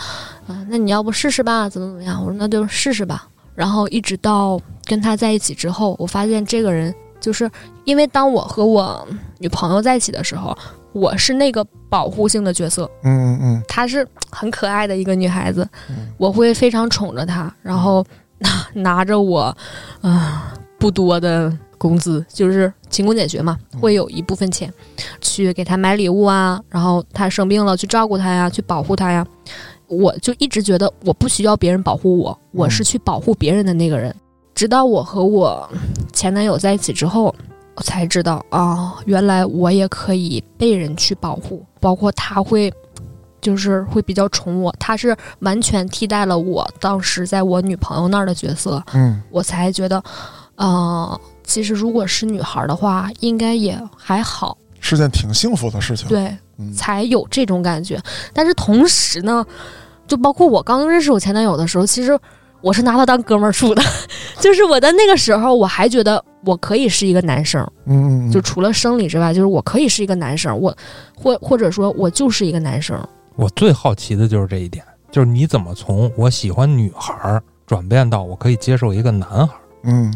[0.48, 2.18] 嗯、那你要不试试吧，怎么怎么样？
[2.22, 3.28] 我说那就试试吧。
[3.56, 7.50] 然后一直到跟他在一起之后，我发现这个人就是
[7.86, 9.08] 因为当我和我
[9.38, 10.58] 女朋友在一起的时候，
[10.92, 18.04] 我是那个保护性的角色，嗯嗯她是很可爱的一个女孩子，嗯我会非常宠着她，然后
[18.40, 18.50] 拿
[18.82, 19.56] 拿着我，
[20.02, 24.74] 啊、不多的工资，就是勤工俭学嘛，会有一部分钱
[25.22, 29.26] 去给她买礼物啊，然后她生病了去照顾她呀，去保护她呀。
[29.88, 34.16] 我就一直觉得我不需要别人保护我，我是去保护别人的那个人。
[34.62, 35.68] 直到我和我
[36.14, 37.34] 前男友在一起之后，
[37.74, 42.72] 我才知道啊、原来我也可以被人去保护，包括他会，
[43.42, 50.04] 就是会比较宠我，他是完全替代了我当时在我女朋友那儿的角色，嗯我才觉得，
[50.54, 56.08] 啊，其实如果是女孩的话，应该也还好，是件挺幸福的事情。
[56.08, 58.00] 对，嗯才有这种感觉。
[58.32, 59.44] 但是同时呢，
[60.06, 62.16] 就包括我刚认识我前男友的时候，其实
[62.62, 63.82] 我是拿他当哥们儿处的，
[64.40, 70.76] 就是我在那个时候，我还觉得我可以是一个男生，嗯嗯，就除了生理之外，就是我可以是一个男生，我
[71.16, 72.98] 或或者说我就是一个男生。
[73.36, 79.50] 我最好奇的就是这一点，就是你怎么从我喜欢女孩儿转变到我可以接受一个男孩儿？
[79.84, 80.14] 嗯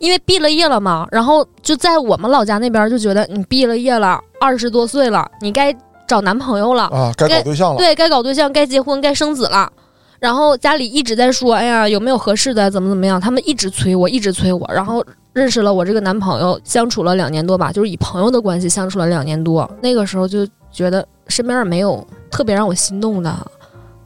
[0.00, 5.72] 因为毕了业了嘛，然后就在我们老家那边就觉得你毕了业了，二十多岁了，你该
[6.08, 7.78] 找男朋友了，啊，该搞对象了。
[7.78, 9.70] 对该搞对象，该结婚，该生子了。
[10.18, 13.20] 然后家里一直在说，哎呀，有没有合适的，怎么怎么样？
[13.20, 14.68] 他们一直催我，一直催我。
[14.72, 19.68] 然后认识了我这个男朋友，相处了两年多吧，就是以朋友的关系相处了两年多。
[19.82, 23.50] 那个时候就觉得身边也没有特别让我心动的，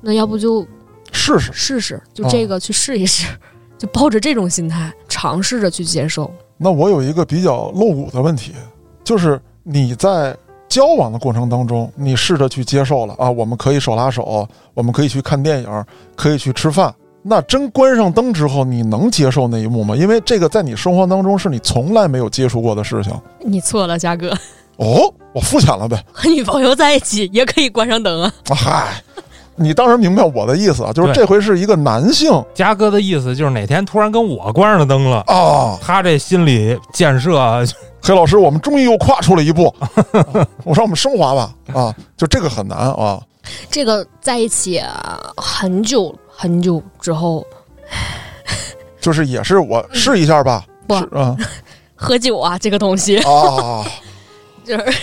[0.01, 0.66] 那要不就
[1.12, 1.53] 试试。
[1.53, 3.29] 试试，就这个去试一试，
[3.77, 6.33] 就抱着这种心态尝试着去接受。
[6.57, 8.53] 那我有一个比较露骨的问题，
[9.05, 10.37] 就是你在
[10.68, 16.94] 交往的过程当中，你试着去接受了啊，我们可以手拉手，我们可以去看电影，可以去吃饭。
[17.22, 19.96] 那真关上灯之后，你能接受那一幕吗？
[19.96, 23.12] 因为这个在你生活当中是你从来没有接触过的事情。
[23.40, 24.31] 你错了，嘉哥，
[24.76, 26.02] 哦，我肤浅了呗。
[26.12, 28.33] 和女朋友在一起也可以关上灯啊。
[28.48, 29.02] 啊嗨，
[29.59, 37.64] 你当然明白我的意思啊，就是这回是一个男性嘉哥的意思就是哪天突然跟我关上了灯了，啊，他这心理建设
[38.01, 39.75] 黑老师，我们终于又跨出了一步，
[40.64, 43.21] 我说我们升华吧啊，就这个很难啊。
[43.71, 47.44] 这个在一起、啊很久很久之后，
[49.01, 51.37] 就是也是我试一下吧，不是啊
[51.97, 53.85] 喝酒啊，这个东西啊
[54.64, 54.94] 就是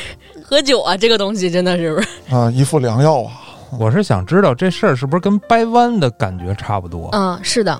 [0.43, 2.07] 喝酒啊，这个东西真的是不是？
[2.35, 3.31] 啊，一副良药啊，
[3.79, 7.09] 我是想知道这事儿是不是跟掰弯的感觉差不多？
[7.13, 7.79] 嗯，是的，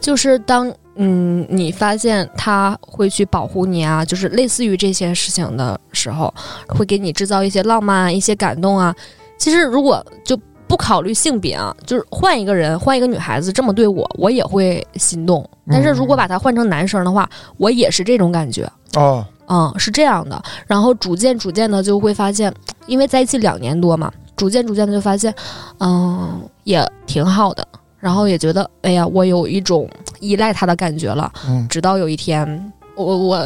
[0.00, 6.32] 就是当嗯你发现他会去保护你啊，就是类似于这些事情的时候，
[6.68, 8.94] 会给你制造一些浪漫啊、一些感动啊。
[9.38, 15.48] 其实如果就不考虑性别啊，就是换一个人，换一个女孩子这么对我，我也会心动。
[15.70, 18.68] 但是如果把他换成男生的话，我也是这种感觉。
[18.94, 20.42] 哦，嗯，是这样的。
[20.66, 22.52] 然后逐渐逐渐的就会发现，
[22.86, 25.34] 因为在一起两年多嘛，逐渐逐渐的就发现，
[25.78, 27.66] 嗯，也挺好的。
[27.98, 29.88] 然后也觉得，哎呀，我有一种
[30.20, 31.32] 依赖他的感觉了。
[31.48, 33.38] 嗯直到有一天，我我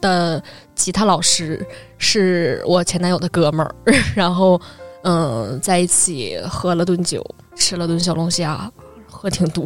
[0.00, 0.42] 的
[0.74, 1.64] 吉他老师
[1.96, 3.74] 是我前男友的哥们儿，
[4.14, 4.60] 然后
[5.04, 8.70] 嗯，在一起喝了顿酒，吃了顿小龙虾，
[9.06, 9.64] 喝挺多，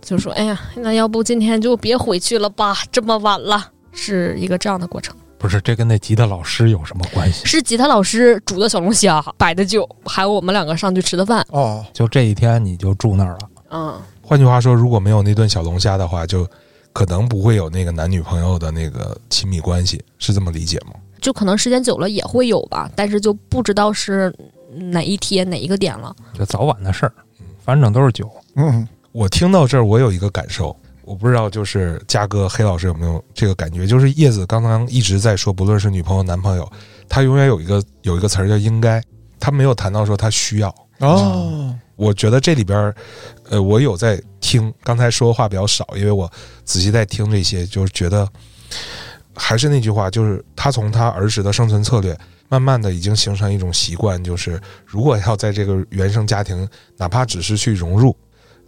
[0.00, 3.68] 就说，哎呀，那要不今天就别回去了吧，这么晚了。
[3.92, 7.46] 是一个这样的过程，不是，这跟那吉他老师有什么关系？
[7.46, 11.44] 是吉他老师煮的小龙虾，摆的酒，还有我们两个上去吃的饭。
[11.48, 13.38] 哦，就这一天你就住那儿了，
[13.70, 16.46] 嗯，换句话说，如果没有那顿小龙虾的话，就
[16.92, 20.92] 可能不会有那个男女朋友的那个亲密关系，是这么理解吗？
[21.22, 24.30] 就可能时间久了也会有吧，但是就不知道是
[24.70, 26.14] 哪一天哪一个点了。
[26.34, 27.12] 就早晚的事儿，
[27.64, 28.30] 反正都是酒。
[28.56, 30.76] 嗯我听到这儿，我有一个感受，
[31.10, 36.72] 我不知道就是嘉哥黑老师有没有这个感觉，就是叶子刚刚一直在说，不论是女朋友男朋友，
[37.08, 39.02] 他永远有一个有一个词儿叫应该，
[39.40, 40.68] 他没有谈到说他需要。
[41.00, 42.94] 啊，我觉得这里边儿，
[43.48, 46.30] 呃，我有在听，刚才说话比较少，因为我
[46.64, 48.28] 仔细在听这些，就是觉得
[49.34, 52.16] 还是那句话，就是他从他儿时的生存策略，
[52.48, 58.16] 慢慢的已经形成一种习惯，就是如果要在这个原生家庭，哪怕只是去融入，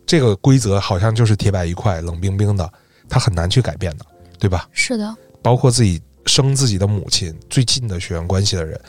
[0.06, 2.70] 这个规则好像就是铁板一块、冷冰冰的，
[3.08, 4.04] 他很难去改变的，
[4.38, 4.68] 对吧？
[4.72, 8.80] 是的，包括自己生自己的母亲最近的血缘关系的人。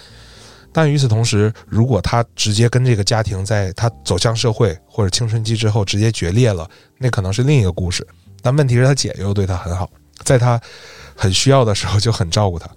[0.76, 8.06] 但与此同时，如果他直接跟这个家庭在他走向社会或者青春期之后直接决裂了，那可能是另一个故事。
[8.42, 9.88] 但问题是他姐姐又对他很好，
[10.24, 10.60] 在他
[11.16, 12.68] 很需要的时候就很照顾他，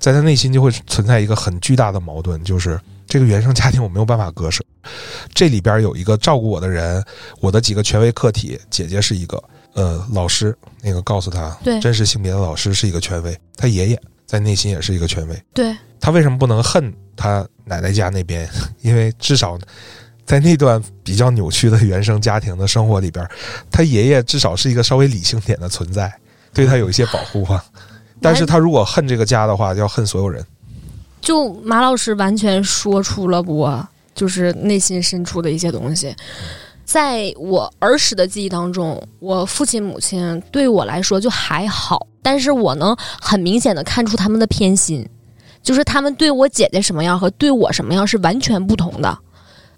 [0.00, 4.62] 在他内心就会存在一个很巨大的矛盾，就是这个原生家庭我没有办法割舍，
[5.32, 7.02] 这里边有一个照顾我的人，
[7.40, 9.42] 我的几个权威客体，姐姐是一个，
[9.72, 18.48] 呃，老师那个告诉他对真实性别的老师是一个权威，他爷爷在内心也是一个权威，对，他为什么不能恨他奶奶家那边？
[18.82, 19.58] 因为至少
[20.26, 23.26] 在那段比较扭曲的原生家庭的生活里边，
[23.70, 26.12] 他爷爷至少是一个稍微理性点的存在，
[26.52, 27.64] 对他有一些保护吧。
[28.20, 30.44] 但是他如果恨这个家的话，就要恨所有人。
[31.20, 36.14] 就马老师完全说出了我就是内心深处的一些东西。
[36.84, 45.06] 在我儿时的记忆当中，我父亲母亲对我来说就还好，但是我能很明显的看出他们的偏心，
[45.62, 49.18] 就是他们对我姐姐什么样和对我什么样是完全不同的。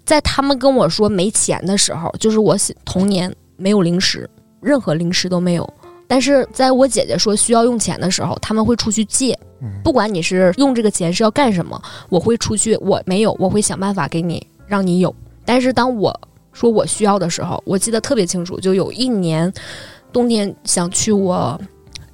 [0.05, 4.27] 在他们跟我说没钱的时候，就是我童年没有零食，
[4.61, 5.73] 任何零食都没有。
[6.07, 9.37] 但是在我姐姐说需要用钱的时候，他们会出去借，
[9.83, 15.13] 不管你是用这个钱是要干什么，我会出去，我没有，我会想办法给你，让你有。
[15.45, 16.19] 但是当我
[16.53, 19.51] 说我需要的时候，我记得特别清楚，就有一年
[20.11, 21.59] 冬天想去我，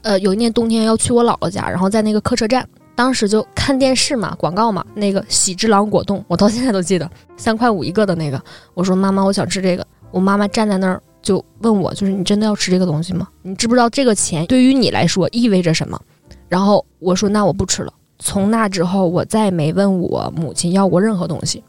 [0.02, 8.42] 呃，有一年冬天要去我姥姥家，然后在那个客车站，当时就看电视嘛，广告嘛，那个喜之郎果冻，我到现在都记得，三块五一个的那个。
[8.74, 9.86] 我说妈妈，我想吃这个。
[10.12, 13.28] 我妈妈站在那儿就问我，就是你真的要吃这个东西吗？
[13.42, 16.00] 你知不知道这个钱对于你来说意味着什么？
[16.50, 17.94] 然后我说那我不吃了。
[18.20, 21.64] 从那之后，我再也没问我母亲要过任何东西。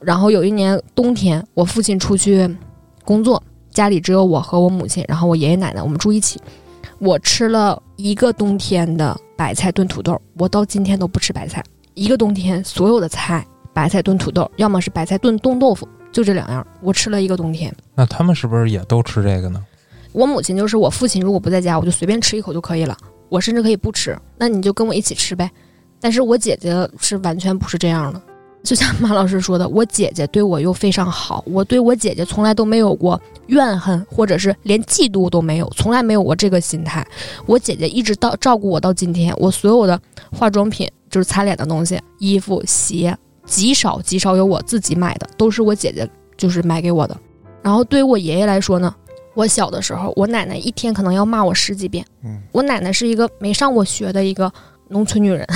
[0.00, 2.48] 然后有一年冬天，我父亲出去
[3.04, 6.40] 工作，家里只有我和我母亲，然后我爷爷奶奶，我们住一起。
[6.98, 11.62] 我吃了一个冬天的白菜炖土豆，我到今天都不吃白菜。
[11.94, 17.74] 一个冬天所有的菜，白菜炖土豆，要么是白菜炖冻豆腐，就这两样，我吃了一个冬天。
[17.94, 19.60] 那他们是不是也都吃这个呢？
[20.12, 22.96] 我母亲就是我父亲，如果不在家，我就随便吃一口就可以了，
[23.32, 25.50] 我甚至可以不吃，那你就跟我一起吃呗。
[25.98, 28.20] 但是我姐姐是完全不是这样的，
[28.62, 37.06] 就像马老师说的，我姐姐对我又非常好，我对我姐姐从来都没有过怨恨，或者是连嫉妒都没有，从来没有过这个心态。
[37.46, 39.98] 我姐姐一直到照顾我到今天，我所有的
[40.30, 43.16] 化妆品就是擦脸的东西、衣服、鞋，
[43.46, 47.16] 极少极少有我自己买的，都是我姐姐就是买给我的。
[47.62, 48.94] 然后对于我爷爷来说呢，
[49.34, 52.04] 我小的时候，我奶奶一天可能要骂我十几遍。
[52.22, 54.52] 嗯，我奶奶是一个没上过学的一个
[54.88, 55.46] 农村女人，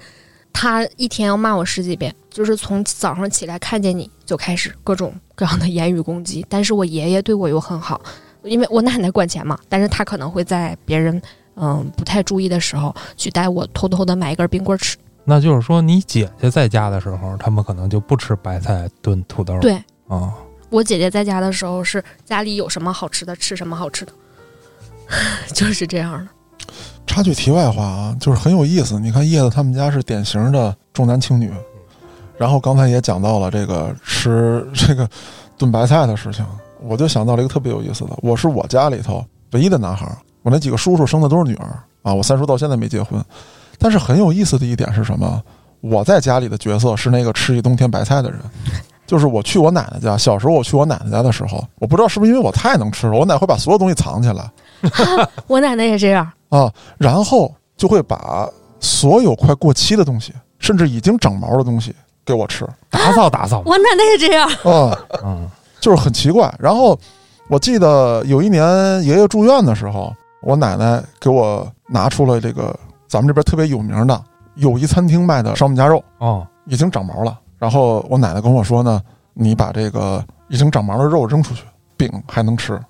[0.52, 6.44] 她一天要骂我十几遍，就是从早上起来看见你就开始各种各样的言语攻击。
[6.48, 8.00] 但是我爷爷对我又很好，
[8.42, 11.20] 因为我奶奶管钱嘛，但是她可能会在别人
[11.56, 14.96] 嗯不太注意的时候，去带我偷偷的买一根冰棍吃。
[15.28, 19.58] 那就是说，你姐姐在家的时候，他们可能就不吃白菜炖土豆。
[19.60, 19.74] 对
[20.08, 20.32] 啊，
[20.76, 24.12] 我姐姐在家的时候是家里有什么好吃的吃什么好吃的，
[25.54, 26.28] 就是这样的。
[27.06, 29.00] 插句题外话啊，就是很有意思。
[29.00, 31.50] 你看叶子他们家是典型的重男轻女，
[32.36, 35.08] 然后刚才也讲到了这个吃 这个
[35.56, 36.44] 炖白菜的事情，
[36.82, 38.10] 我就想到了一个特别有意思的。
[38.20, 40.06] 我是我家里头唯一的男孩，
[40.42, 42.12] 我那几个叔叔生的都是女儿啊。
[42.12, 43.18] 我三叔到现在没结婚，
[43.78, 45.42] 但是很有意思的一点是什么？
[45.80, 48.38] 我在家里的角色是那个吃一冬天白菜的人。
[49.06, 54.50] 就是我去我奶奶家，小时候我去我奶奶家的时候，我不知道是不是因为我太能吃了，我奶会把所有东西藏起来，
[55.46, 58.48] 我奶奶也这样， 啊，然后就会把
[58.80, 63.62] 所有快过期的东西，甚至已经长毛的东西给我吃打扫打扫。
[63.66, 64.48] 我奶奶也这样。
[64.64, 65.48] 啊，嗯，
[65.80, 66.52] 就是很奇怪。
[66.58, 66.98] 然后
[67.48, 68.64] 我记得有一年
[69.04, 74.20] 爷爷住院的时候，我奶奶给我拿出了这个咱们这边特别有名的
[74.56, 77.38] 友谊餐厅卖的烧饼夹肉，哦，已经长毛了。
[77.58, 79.00] 然后我奶奶跟我说呢，
[79.34, 81.62] 你把这个已经长毛的肉扔出去，
[81.96, 82.80] 饼还能吃。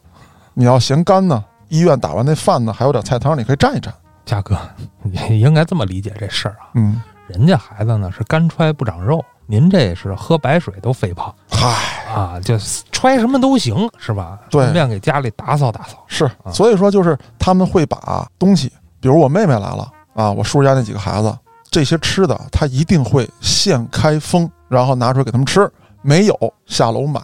[0.55, 3.90] 你要嫌干呢，医院打完那饭呢，还有点菜汤，你可以蘸一蘸。
[4.24, 4.59] 嘉哥，
[5.02, 6.70] 你应该这么理解这事儿啊。
[6.74, 11.68] 嗯，人家孩子呢是干揣不长肉，您这是喝白水都肥胖嗨。
[12.12, 12.59] 啊，就
[12.90, 14.38] 揣什么都行是吧？
[14.50, 16.02] 对顺便给家里打扫打扫。
[16.09, 21.37] 是，啊所以说就是他们会把东西，比如我妹妹来了啊，我叔家那几个孩子，
[21.70, 25.70] 这些吃的他一定会现开封，然后拿出来给他们吃，
[26.03, 27.20] 没有下楼买。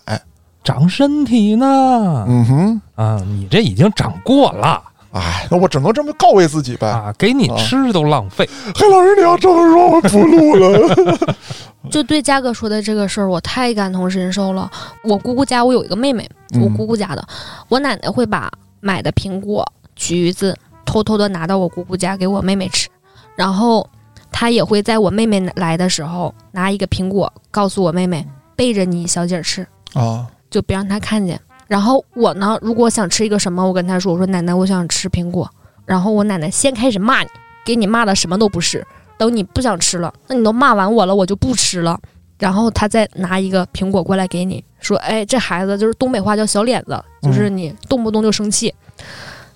[0.64, 2.24] 长身体呢？
[2.28, 6.86] 嗯哼，啊，你这已经长过了哎，那我只能这么告慰自己呗。
[6.86, 8.48] 啊，给你吃都浪费。
[8.74, 11.36] 黑老师，你要这么说，我不录了。
[11.90, 14.70] 就对嘉哥说的这个事儿，我太感同身受了。
[15.02, 17.26] 我姑姑家我有一个妹妹，我姑姑家的，
[17.68, 18.48] 我奶奶会把
[18.80, 20.56] 买的苹果、橘子
[20.86, 22.88] 偷偷的拿到我姑姑家给我妹妹吃，
[23.34, 23.86] 然后
[24.32, 28.26] 她也会在我妹妹来的时候拿一个苹果，告诉我妹妹
[28.56, 31.38] 背着你小姐儿吃，啊，就别让她看见。
[31.68, 35.48] 然后我呢，如果想吃一个什么，我跟他说，我说奶奶，我想吃苹果。
[35.84, 37.28] 然后我奶奶先开始骂你，
[37.64, 38.86] 给你骂的什么都不是。
[39.18, 41.98] 等你不想吃了，那你都骂完我了，我就不吃了。
[42.38, 48.74] 然后他再拿一个苹果过来给你，说：“哎，这孩子就是东北话叫小脸子，就是你动不动就生气。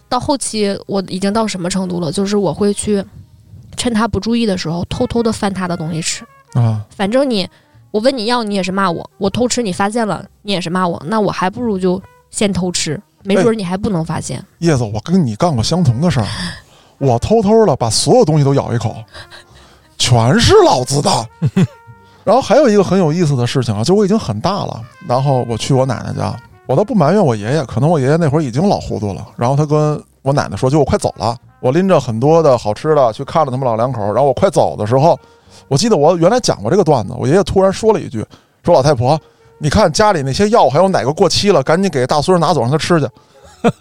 [0.08, 2.12] 到后期我已经到什么程度了？
[2.12, 3.04] 就是我会去
[3.76, 6.24] 趁他不注意的时候，偷偷的翻他的东西吃。
[6.54, 7.48] 啊，反正你，
[7.90, 11.02] 我问你要，你也是骂我；我偷吃，你发现了，你也是骂我。
[11.06, 12.00] 那我还不如就
[12.30, 14.42] 先偷吃，没准你还不能发现。
[14.58, 16.26] 叶子，我跟你干过相同的事儿，
[16.98, 18.96] 我偷偷的把所有东西都咬一口，
[19.98, 21.10] 全是老子的。
[22.24, 26.34] 然后还有一个很有意思的事情啊，就我已经很大了，然后我去我奶奶家，
[26.66, 29.24] 我倒不埋怨我爷爷，可能我爷爷那会儿已经老糊涂了。
[29.36, 34.00] 然后他跟我奶奶说：“就我快走了，我拎着很多的好吃的去看了他们老两口。
[34.12, 35.18] 然后我快走的时候，
[35.68, 38.24] 我记得我原来讲过这个段子，我爷爷突然说了一句：
[38.64, 39.18] 说老太婆，
[39.58, 43.08] 你看家里那些药还有哪个过期了，赶紧给大孙拿走让他吃去。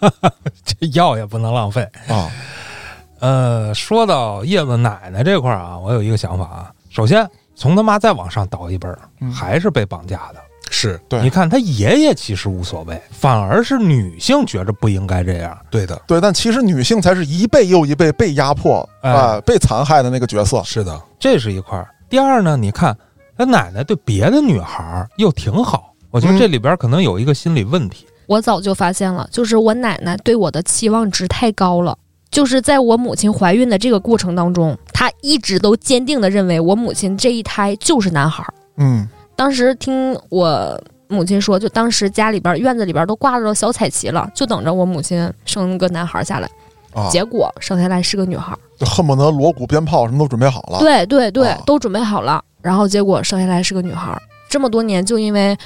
[0.64, 2.30] 这药也不能浪费啊。
[3.20, 7.28] 呃，说到叶子奶奶这块儿啊，我有一个想法啊，首先。
[7.58, 8.98] 从他妈再往上倒一辈儿，
[9.32, 10.40] 还是被绑架的。
[10.86, 15.56] 是对，你看他爷爷其实无所谓，反而是女性觉着不应该这样。
[15.70, 20.62] 对的，对，但其实女性才是一辈又一辈被压迫啊、被残害的那个角色。
[20.64, 21.88] 是的，这是一块儿。
[22.08, 22.96] 第二呢，你看
[23.36, 28.06] 他奶奶对别的女孩又挺好，我觉得这里边可能有一个心理问题。
[28.26, 31.96] 我早就发现了，就是我奶奶对我的期望值太高了。
[32.28, 38.52] 就是在我母亲怀孕的这个过程当中，她一直都坚定的认为我母亲这一胎就是男孩儿。
[38.78, 46.48] 嗯，当时听我母亲说，就当时家里边院子里边都挂着小彩旗了，就等着我母亲生个男孩下来。
[46.92, 50.78] 啊，结果生下来是个女孩，就恨不得锣鼓鞭炮什么都准备好了。
[50.78, 52.42] 对对对，啊都准备好了。
[52.62, 54.18] 然后结果生下来是个女孩，
[54.48, 55.56] 这么多年就因为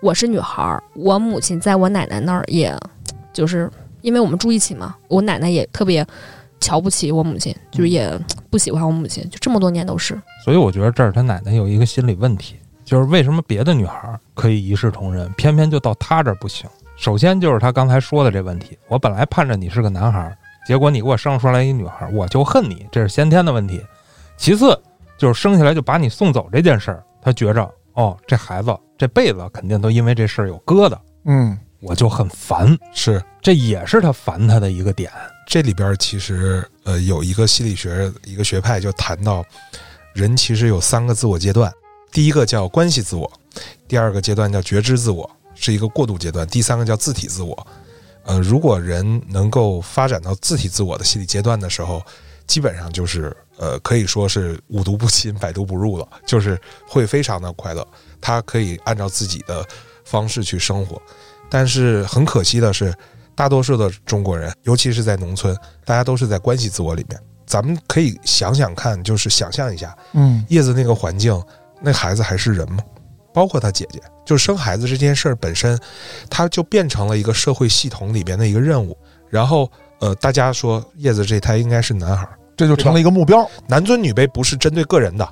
[0.00, 2.76] 我是女孩，我母亲在我奶奶那儿，也
[3.32, 3.70] 就是。
[4.00, 6.06] 因为我们住一起嘛，我奶奶也特别
[6.60, 8.16] 瞧不起我母亲，就是也
[8.48, 10.18] 不喜欢我母亲，就这么多年都是。
[10.44, 12.54] 所以我觉得这儿他奶奶有一个心理问题，
[12.88, 16.66] 就是为什么别的女孩可以一视同仁，偏偏就到她这儿不行？
[16.96, 20.34] 首先就是他刚才说的这问题，我本来盼着你是个男孩，
[20.66, 23.84] 结果你给我生出来一女孩，我就恨你，这是先天的问题。
[24.38, 24.74] 其次
[25.18, 32.74] 就是生下来就把你送走这件事儿，他觉着哦，这孩子这辈子肯定都因为这事儿有疙瘩，嗯，我就很烦。
[32.94, 33.22] 是。
[33.42, 35.12] 这也是他烦他的一个点。
[35.46, 39.44] 这里边其实呃有一个心理学一个学派就谈到，
[40.14, 41.70] 人其实有三个自我阶段，
[42.10, 43.30] 第一个叫关系自我，
[43.86, 47.66] 第二个阶段叫觉知自我，是一个过渡阶段，第三个叫自体自我。
[48.24, 52.02] 呃，如果人能够发展到自体自我的心理阶段的时候，
[52.46, 57.86] 基本上就是呃可以说是五毒不侵， 百毒不入了，就是会非常的快乐，
[58.20, 59.66] 他可以按照自己的
[60.04, 61.00] 方式去生活。
[61.48, 62.94] 但是很可惜的是。
[63.34, 67.16] 大多数的中国人，尤其是在农村，大家都是在关系自我里面。
[67.46, 71.40] 咱们可以想想看，就是想象一下，嗯，叶子那个环境，
[71.80, 72.82] 那孩子还是人吗？
[73.32, 75.78] 包括他姐姐，就是生孩子这件事儿本身，
[76.28, 78.96] 他就变成了一个社会系统里边的一个任务。
[79.28, 79.70] 然后，
[80.00, 83.48] 呃，大家说叶子这胎应该是男孩，这就成了一个目标。
[83.68, 85.28] 男尊女卑不是针对个人的。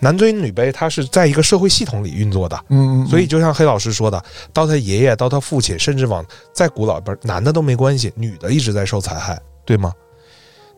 [0.00, 4.20] 男尊女卑，他是在一个社会系统里运作的，嗯，所以就像黑老师说的，
[4.52, 9.92] 到他爷爷，到他父亲，甚至往再古老一辈，男的都没关系，女的一直在受残害，对吗？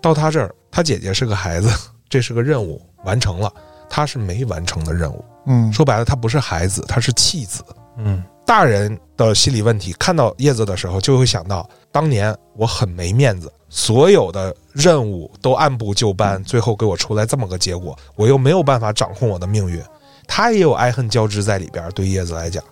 [0.03, 1.71] 到他这儿，他姐姐是个孩子，
[2.11, 3.51] 这是个任务完成了，
[3.93, 5.23] 他是没完成的任务。
[5.45, 7.63] 嗯，说白了，他不是孩子，他是弃子。
[7.99, 13.53] 嗯，大人的心理问题，看到叶子的时候，就会想到当年我很没面子。
[13.69, 19.83] 所有的任务都按部就班，最后给我出来这么个结果，我又没有办法掌控我的命运，
[20.27, 21.87] 他也有爱恨交织在里边。
[21.91, 22.65] 对叶子来讲，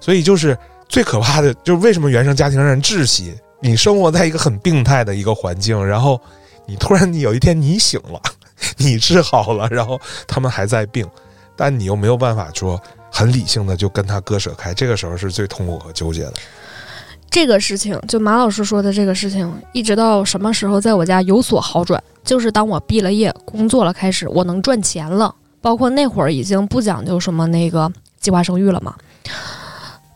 [0.00, 0.56] 所以就是
[0.88, 3.34] 最可怕的，就是为什么原生家庭让人窒息？
[3.60, 6.20] 你生活在一个很病态的一个环境，然后
[6.66, 8.20] 你突然有一天你醒了，
[8.78, 11.08] 你治好了，然后他们还在病，
[11.56, 12.80] 但你又没有办法说
[13.10, 16.34] 很理性的就跟他割舍开，这个时候是最痛苦和纠结的。
[17.30, 22.02] 这个事情，就马老师说的这个事情，一直到什么时候在我家有所好转？
[22.24, 25.34] 就是当我毕了业、工作了，开始我能赚钱了。
[25.62, 28.94] 包括那会儿已经不讲究什么那个计划生育了嘛。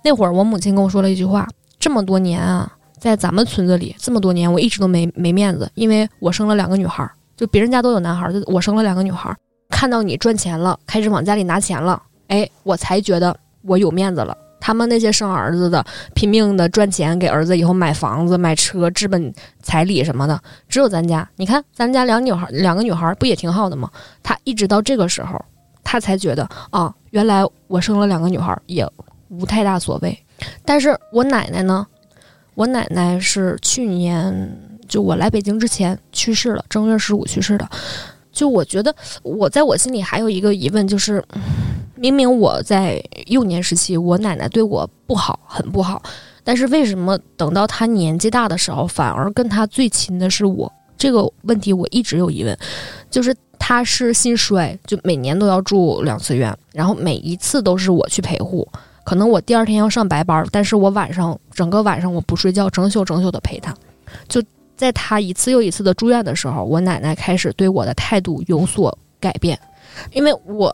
[0.03, 1.47] 那会儿我母亲跟我说了一句话：
[1.79, 9.35] 这么多年啊，在咱们村子里这么多年，我一直都没没面子，因为我生了两个女孩，就别人家都有男孩，就我生了两个女孩。
[9.71, 14.37] 看到你赚钱了，开始往家里拿钱了，哎，我才觉得我有面子了。
[14.61, 19.33] 他们那些生儿子的拼命的赚钱，给儿子以后买房子、买车、置办
[19.63, 21.29] 彩礼什么的，只有咱家。
[21.37, 23.91] 你看，咱家两女孩，两个女孩不也挺好的吗？
[24.23, 25.39] 他一直到这个时候，
[25.83, 28.89] 他才觉得啊，原来我生了两个女孩也
[29.29, 30.19] 无太大所谓。
[30.65, 31.87] 但是我奶奶呢，
[32.55, 37.69] 我奶奶是去年就我来北京之前去世了，正月十五去世的。
[38.31, 41.21] 就我觉得，我在我心里还有一个疑问，就是
[41.97, 46.01] 明明我在幼年时期，我奶奶对我不好，很不好，
[46.45, 50.73] 但是为什么等到她年纪大的时候，反而跟她最亲的是我？
[50.97, 52.57] 这个问题我一直有疑问，
[53.11, 58.65] 就是她是心衰，就每年都要住两次院，然后每一次都是我去陪护。
[59.03, 63.75] 可能我第二天要上白班，但是我晚上整个晚上我不睡觉，整宿整宿的陪她。
[64.29, 64.41] 就
[64.77, 69.59] 在他一次又一次的住院的时候，我奶奶开始对我的态度有所改变，
[70.13, 70.73] 因为我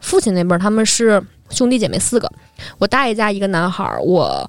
[0.00, 2.30] 父亲那边他们是兄弟姐妹四个，
[2.78, 4.48] 我大爷家一个男孩，我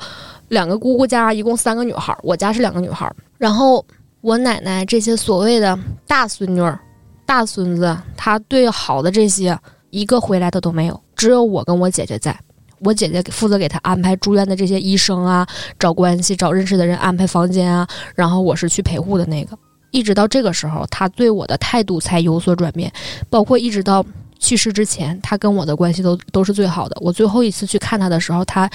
[0.49, 3.11] 两个姑姑家一共三个女孩，我家是两个女孩。
[3.37, 3.85] 然后
[4.21, 6.77] 我奶奶这些所谓的大孙女儿、
[7.25, 9.57] 大孙子，他对好的这些
[9.89, 12.37] 一个回来的都没有，只有我跟我姐姐在。
[12.79, 15.47] 我姐姐负责给他安排住院的这些医生啊，
[15.79, 19.57] 找关系、找认识的人安排房间啊，然后我是去陪护的那个。
[19.91, 22.91] 一直到这个时候，他对我的态度才有所转变，
[23.29, 24.05] 包括一直到
[24.37, 26.97] 去世之前，他跟我的关系都都是最好的。
[26.99, 28.69] 我最后一次去看他的时候，他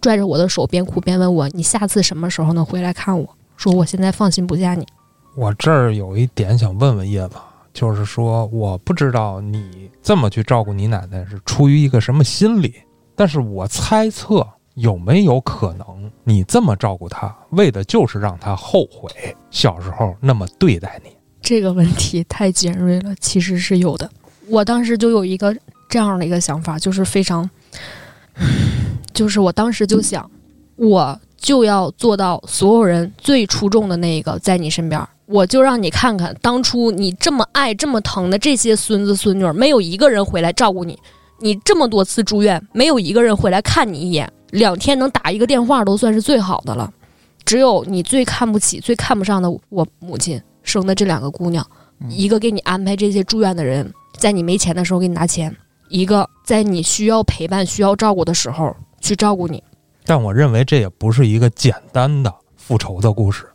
[0.00, 4.86] 拽着我的手，边哭边问我：“你下次什么时候能回来看我？”说我现在放心不下你。
[5.34, 7.36] 我这儿有一点想问问叶子，
[7.72, 12.74] 就是说，我不知道你这么去照顾你奶奶是出于一个什么心理，
[13.18, 19.10] 但是我猜测有没有可能，你这么照顾他，为的就是让他后悔
[19.50, 21.10] 小时候那么对待你。
[21.42, 24.08] 这个问题太尖锐了，其实是有的。
[24.46, 25.52] 我当时就有一个
[25.88, 27.50] 这样的一个想法，就是非常，
[29.12, 30.30] 就是我当时就想，
[30.76, 40.96] 我就要做到所有人最出众的那一个，在你身边，我就让你看看，当初你这么爱、这么疼的这些孙子孙女，没有一个人回来照顾你。
[41.38, 46.92] 你这么多次住院，没有一个人回来看你一眼，两天能打一个电话都算是最好的了。
[47.44, 51.66] 只有你最看不起、最看不上的我母亲生的这两个姑娘，
[52.08, 55.54] 一个给你安排这些住院的人，在你没钱的时候给你拿钱，
[55.88, 59.62] 一个在你需要陪伴、需要照顾的时候去照顾你。
[60.04, 63.46] 但我认为这也不是一个简单的复仇的故事。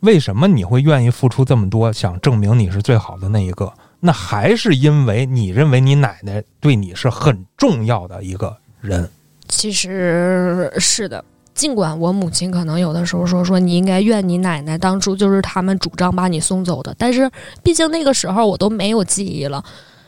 [0.00, 3.72] 为什么你会愿意付出这么多，想证明你是最好的那一个？
[4.00, 9.08] 那还是因为你认为你奶奶对你是很重要的一个人。
[9.48, 11.24] 其实是的，
[11.54, 17.30] 尽管我母亲可能有的时候说说你应该怨你奶奶当初就是他们主张把你送走的，但是
[17.62, 19.64] 毕竟那个时候我都没有记忆了。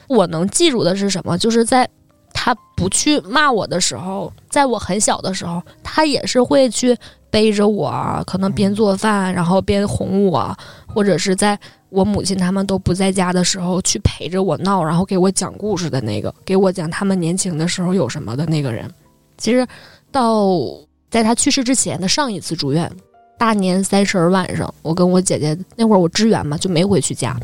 [0.08, 1.36] 我能记住的是什么？
[1.38, 1.88] 就是在
[2.32, 6.96] 他不去骂我的时候，在我很小的时候，他也是会去
[7.30, 10.56] 背着我，可能边做饭然后边哄我，
[10.86, 11.58] 或者是在
[11.90, 18.90] 我母亲他们都不在家的时候去陪着我闹，然后给我讲故事的那个，给我讲他们年轻的时候有什么的那个人。
[19.36, 19.66] 其实
[20.10, 20.48] 到
[21.10, 22.90] 在他去世之前的上一次住院，
[23.38, 27.34] 大年三十晚上，我跟我姐姐那会儿我支援嘛，就没回去家，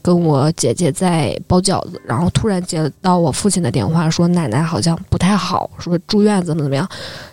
[0.00, 6.88] 跟我姐姐在包饺子，然后突然接到我父亲的电话，说奶奶好像不太好，说住院怎么怎么样。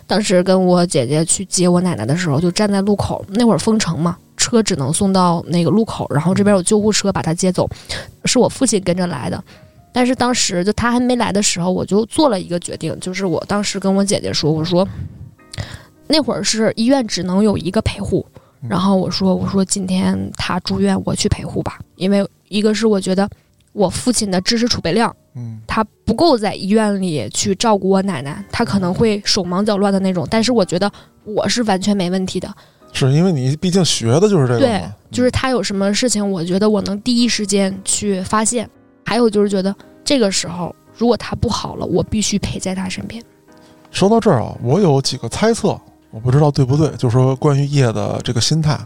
[0.06, 7.70] 当时跟我姐姐去接我奶奶的时候，就站在路口，那会儿封城嘛，车只能送到那个路口，然后这边有救护车把她接走，
[8.24, 9.42] 是我父亲跟着来的。
[9.94, 14.88] 但是当时就他还没来的时候，我就做了一个决定，就是我当时跟我姐姐说，我说
[16.12, 18.26] 那会儿是医院只能有一个陪护，
[18.68, 23.26] 然后我说我说今天他住院，我去陪护吧，因为一个是我觉得
[23.72, 30.92] 我父亲的知识储备量，嗯，他不够在医院里去照顾我奶奶，他可能会手忙脚乱的那种，但是我觉得
[31.24, 32.54] 我是完全没问题的，
[32.92, 38.68] 是因为你毕竟学的就是这个对，就是他有什么事情，我觉得我能第一时间去发现。
[39.04, 43.22] 还有就是觉得这个时候，如果他不好了，我必须陪在他身边。
[43.90, 45.78] 说到这儿啊，我有几个猜测，
[46.12, 48.78] 我不知道对不对，就是说关于叶的这个心态。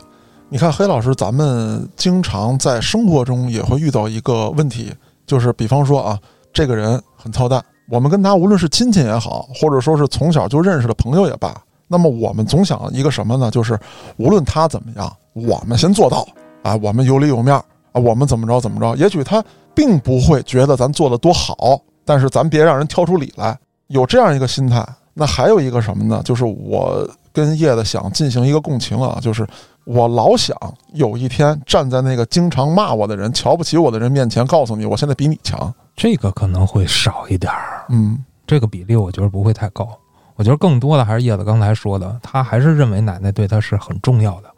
[0.49, 4.95] 你看，黑老师，咱们经常在生活中也会遇到一个问题，
[5.27, 6.16] 就是比方说啊，
[6.53, 11.53] 这个人很操蛋，我们跟他无论是亲戚也好，或者说是从小就认识的朋友也罢，
[11.89, 13.51] 那么我们总想一个什么呢？
[13.51, 13.77] 就是
[14.18, 16.24] 无论他怎么样，我们先做到
[16.62, 17.64] 啊，我们有里有面啊，
[17.95, 18.95] 我们怎么着怎么着。
[18.95, 23.59] 也许他并不会觉得咱做的多好，但是咱别让人挑出理来，
[23.89, 24.87] 有这样一个心态。
[25.19, 26.21] 那还有一个什么呢？
[26.23, 29.47] 就是我跟叶子想进行一个共情啊，就是
[29.85, 30.55] 我老想
[30.93, 35.73] 有一天站在那个经常骂我的人、瞧不起我的人面前，告诉你我现在比你强。
[35.97, 39.89] 这个可能会少一点儿，嗯这个比例我觉得不会太高。
[40.35, 44.51] 我觉得更多的还是叶子刚才说的，他还是认为奶奶对他是很重要的。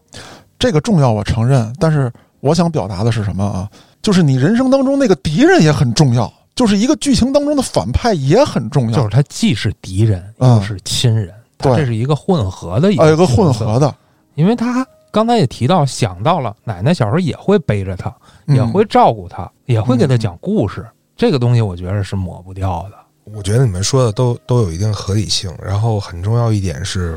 [0.58, 3.70] 这个重要我承认，但是我想表达的是什么啊？
[4.02, 13.94] 就是你人生当中那个敌人也很重要，就是一个剧情当中的反派也很重要，就是他既是敌人嗯又是亲人，这是一个混合的有个混合的。
[14.34, 18.12] 因为他刚才也提到，想到了奶奶小时候也会背着他，
[18.46, 20.84] 嗯也会照顾他，也会给他讲故事。
[21.16, 22.96] 这个东西我觉得是抹不掉的。
[23.32, 25.48] 我觉得你们说的都都有一定合理性。
[25.62, 27.16] 然后很重要一点是，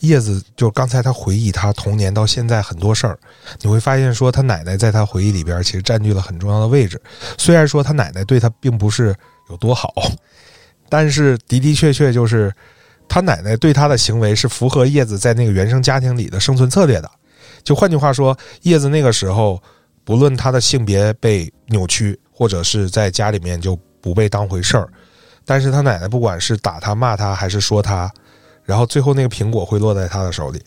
[0.00, 3.18] 叶子就刚才他回忆他童年到现在很多事儿，
[3.60, 7.00] 你会发现说他奶奶在他回忆里边其实占据了很重要的位置。
[7.38, 9.14] 虽然说他奶奶对他并不是
[9.50, 9.92] 有多好，
[10.88, 12.52] 但是的的确确就是
[13.08, 17.10] 他奶奶对他的行为是符合叶子在那个原生家庭里的生存策略的。
[17.62, 19.60] 就换句话说，叶子那个时候
[20.04, 24.88] 不论他的性别被扭曲，或者是在家里面就不被当回事儿。
[25.44, 28.12] 但是他奶奶不管是打他、骂他，还是说他，
[28.66, 30.60] 然后最后那个苹果会落在他的手里。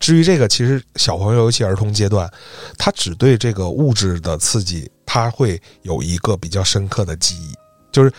[0.00, 2.30] 至于这个，其实小朋友尤其儿童阶段，
[2.76, 7.54] 他只对这个物质的刺激，他会有一个比较深刻的记忆。
[7.90, 8.12] 就是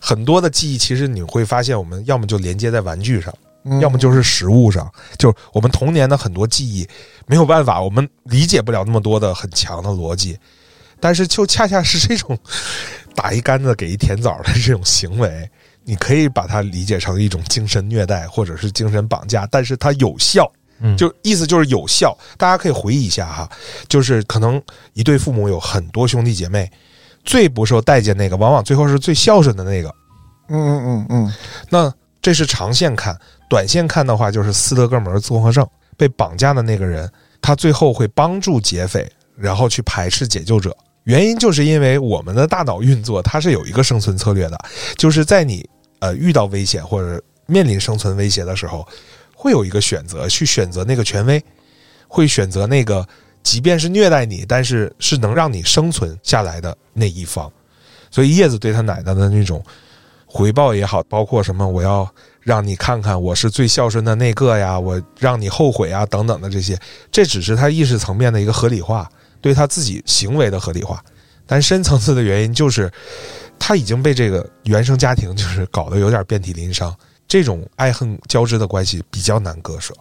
[0.00, 3.32] 很多的记忆，其实你会发现，我们要么就连接在玩具上，
[3.64, 4.92] 嗯要么就是食物上。
[5.18, 6.86] 就是我们童年的很多记忆，
[7.26, 10.36] 没有办法，我们理解不了那么多的很强的逻辑。
[10.98, 12.38] 但是就恰恰是这种
[13.14, 15.48] 打一竿子给一甜枣的这种行为，
[15.90, 22.16] 你可以把它理解成一种精神虐待或者是精神绑架，但是它有效，嗯，就意思就是有效。
[22.38, 23.50] 大家可以回忆一下哈，
[23.88, 24.62] 就是可能
[24.92, 26.70] 一对父母有很多兄弟姐妹，
[27.24, 29.92] 最不受待见那个，往往最后是最孝顺的那个。
[30.48, 31.34] 嗯嗯嗯嗯
[31.68, 33.18] 那这是长线看，
[33.48, 35.66] 短线看的话，就是斯德哥尔摩综合症，
[35.96, 37.10] 被绑架的那个人，
[37.42, 40.72] 他最后会帮助劫匪，然后去排斥解救者。
[41.04, 44.58] 原因就是因为我们的大脑运作，它是有一个生存策略的，
[44.96, 45.68] 就是在你
[46.00, 48.86] 呃遇到危险或者面临生存威胁的时候，
[49.34, 51.42] 会有一个选择，去选择那个权威，
[52.08, 53.06] 会选择那个
[53.42, 57.50] 即便是虐待你，但是是能让你生存下来的那一方。
[58.10, 59.64] 所以叶子对他奶奶的那种
[60.26, 62.08] 回报也好，包括什么我要
[62.40, 66.78] 让你看看我是最孝顺的那个呀，我让你后悔啊等等的这些，
[67.10, 71.02] 这只是他意识层面的一个合理化，对他自己行为的合理化。
[71.46, 72.88] 但深层次的原因就是，
[73.60, 76.92] 他已经被这个原生家庭就是搞得有点遍体鳞伤，
[77.28, 79.94] 这种爱恨交织的关系比较难割舍。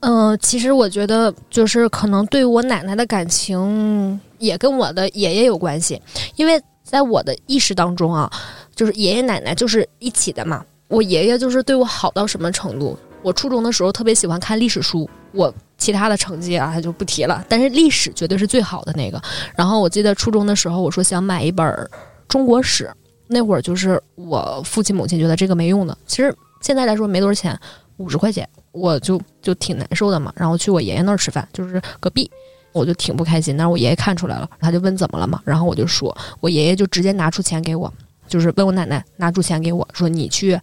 [0.00, 6.00] 嗯、其实我觉得就是可能对我奶奶的感情也跟我的爷爷有关系，
[6.36, 8.30] 因为在我的意识当中啊，
[8.74, 10.64] 就是爷爷奶奶就是一起的嘛。
[10.88, 12.98] 我爷爷就是对我好到什么程度？
[13.22, 19.20] 我初中的时候特别喜欢看历史书，我其他的成绩啊就不提了，但是历史绝对是最好的那个。
[19.54, 21.88] 然后我记得初中的时候，我说想买一本儿
[22.30, 22.90] 中国史，
[23.26, 27.54] 那会儿就是我父亲母亲觉得这个没用的，其实现在来说没多少钱，
[27.98, 28.48] 五十块钱。
[28.72, 32.30] 我就就挺难受的嘛，然后去我爷爷那儿吃饭，就是隔壁，
[32.70, 33.56] 我就挺不开心。
[33.56, 37.92] 但是我爷爷看出来了，他就问怎么了嘛，然后我就说，我爷爷就直接拿出钱给我，
[38.28, 40.56] 就是问我奶奶拿出钱给我说，你去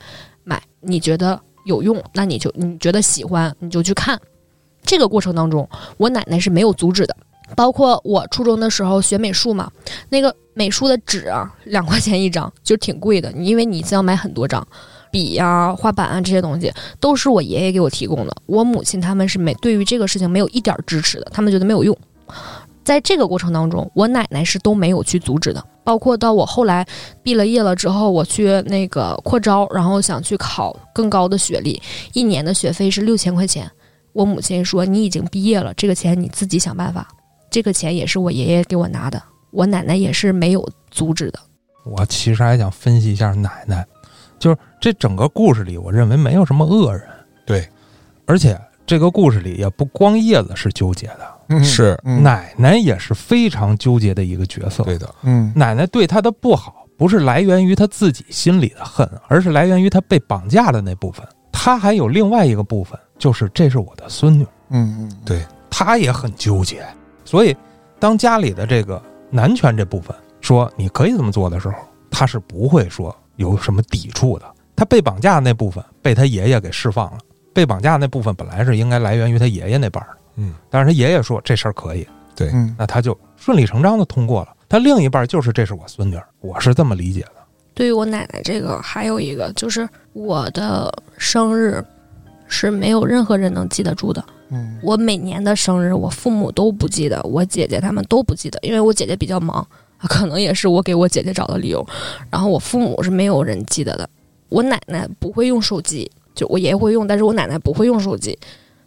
[0.46, 4.18] 买，你觉得有用，那你就你觉得喜欢，你就去看。
[4.84, 7.18] 这个过程当中，我奶奶是没有阻止的。
[7.58, 9.70] 包括我初中的时候学美术嘛，
[10.08, 14.66] 那个美术的纸啊，两块钱一张，就挺贵的，因为你一次要买很多张。
[15.12, 18.36] 笔呀、画板啊这些东西都是我爷爷给我提供的。
[18.46, 21.96] 我母亲他们是没对于这个事情没有一点支持的，他们觉得没有用。
[22.84, 25.64] 在这个过程当中，我奶奶是都没有去阻止的。
[25.84, 26.86] 包括到我后来
[27.24, 31.82] 毕了业了之后，我去那个扩招，然后想去考更高的学历，
[32.14, 33.70] 一年的学费是六千块钱。
[34.12, 37.08] 我母亲说：“你已经毕业了，这个钱你自己想办法。”
[37.50, 39.22] 这个钱也是我爷爷给我拿的，
[39.52, 41.40] 我奶奶也是没有阻止的。
[41.86, 43.86] 我其实还想分析一下奶奶，
[44.38, 47.04] 就是这整个故事里，我认为没有什么恶人，
[47.46, 47.68] 对，
[48.26, 54.84] 而且这个故事里也不光叶子是纠结的，嗯，是嗯奶奶也是非常纠结的一个角色。
[54.84, 61.26] 对的，嗯奶奶对她的不好，不是来源于她自己心里的恨，而是来源于她被绑架的那部分。
[61.52, 66.86] 她还有另外一个部分，就是这是我的孙女，嗯嗯对她也很纠结。
[67.26, 67.56] 所以，
[67.98, 71.76] 当家里的这个男权这部分说你可以这么做的时候，
[72.10, 74.46] 他是不会说有什么抵触的。
[74.76, 77.18] 他被绑架那部分被他爷爷给释放了，
[77.54, 84.50] 被绑架那部分本来是应该来源于他爷爷那半儿的，嗯，但是他爷爷说这事儿可以，对那他就顺理成章的通过了。
[84.70, 87.36] 他另一半就是这是我孙女儿，我是这么理解的。
[87.74, 91.84] 对于我奶奶这个，还有一个就是我的生日
[92.48, 94.24] 是没有任何人能记得住的。
[94.82, 99.66] 我每年的生日，我父母都不记得，我姐姐他们都不记得，因为我姐姐比较忙，
[100.08, 101.86] 可能也是我给我姐姐找的理由。
[102.30, 104.10] 然后我父母是没有人记得的。
[104.50, 108.38] 我奶奶不会用手机，就我爷爷会用，但是我奶奶不会用手机。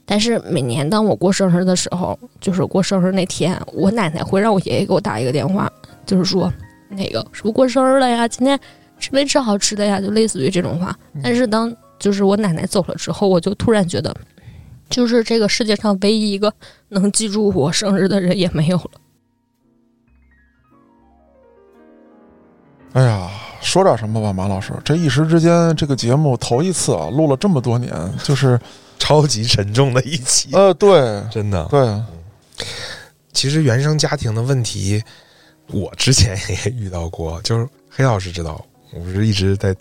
[0.07, 5.71] 但是每年当我过生日的时候，就是过生日那天，我奶奶会让我爷爷给我打一个电话，
[6.07, 6.53] 就是说
[6.89, 8.27] 那个是不是过生日了呀？
[8.27, 8.59] 今天
[8.99, 10.01] 吃没吃好吃的呀？
[10.01, 10.97] 就类似于这种话。
[11.23, 14.13] 但是当就是我奶奶走了之后，我就突然觉得
[14.91, 16.53] 就是这个世界上唯一一个
[16.89, 18.91] 能记住我生日的人也没有了。
[22.93, 23.31] 哎呀，
[23.63, 24.73] 说点什么吧，马老师。
[24.85, 27.93] 这一时之间，这个节目头一次啊，录了这么多年，
[28.25, 28.59] 就是
[28.99, 31.65] 超级沉重的一期，呃，对真的。
[31.71, 32.03] 对，
[33.33, 35.01] 其实原生家庭的问题，
[35.69, 38.63] 我之前也遇到过，就是黑老师知道，
[38.93, 39.75] 我不是一直在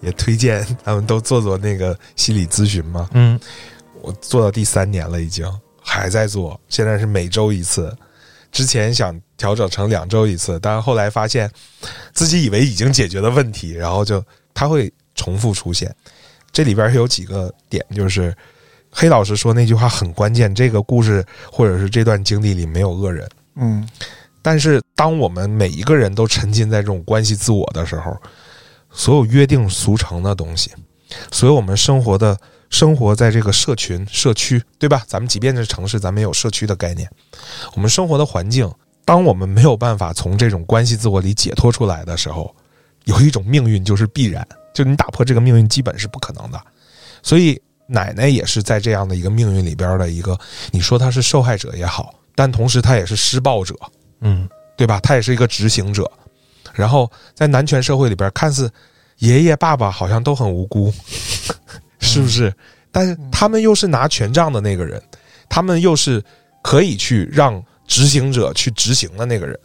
[0.00, 3.08] 也推荐他们都做做那个心理咨询吗？
[3.12, 3.38] 嗯，
[4.02, 5.46] 我做到第三年了，已经
[5.80, 7.94] 还在做，现在是每周一次。
[8.50, 11.50] 之前想调整成两周一次，但是后来发现
[12.12, 14.24] 自己以为已经解决了问题，然后就
[14.54, 15.94] 它会重复出现。
[16.50, 18.34] 这里边有几个点，就是
[18.90, 23.28] 黑老师说那句话很关键：这个故事或者是这段经历里没有恶人。
[23.56, 23.86] 嗯
[24.40, 28.16] 但是，当我们每一个人都沉浸在这种关系自我的时候，
[28.90, 30.70] 所有约定俗成的东西，
[31.30, 32.38] 所有我们生活的
[32.70, 35.02] 生活在这个社群、社区，对吧？
[35.06, 37.10] 咱们即便是城市，咱们也有社区的概念。
[37.74, 38.70] 我们生活的环境，
[39.04, 42.54] 当我们没有办法从这种关系自我里解脱出来的时候，
[43.04, 46.60] 有一种命运就是必然，就你打破这个命运基本是不可能的。
[47.22, 50.38] 所以，奶奶也是在这样的一个命运里边的一个，
[50.70, 53.74] 你说她是受害者也好，但同时她也是施暴者。
[54.20, 55.00] 嗯，对吧？
[55.00, 56.10] 她也是一个执行者，
[56.74, 58.70] 然后在男权社会里边，看似
[59.18, 60.92] 爷爷爸爸好像都很无辜，
[62.00, 62.52] 是不是？
[62.90, 65.00] 但是他们又是拿权杖的那个人，
[65.48, 66.22] 他们又是
[66.62, 69.58] 可以去让执行者去执行的那个人。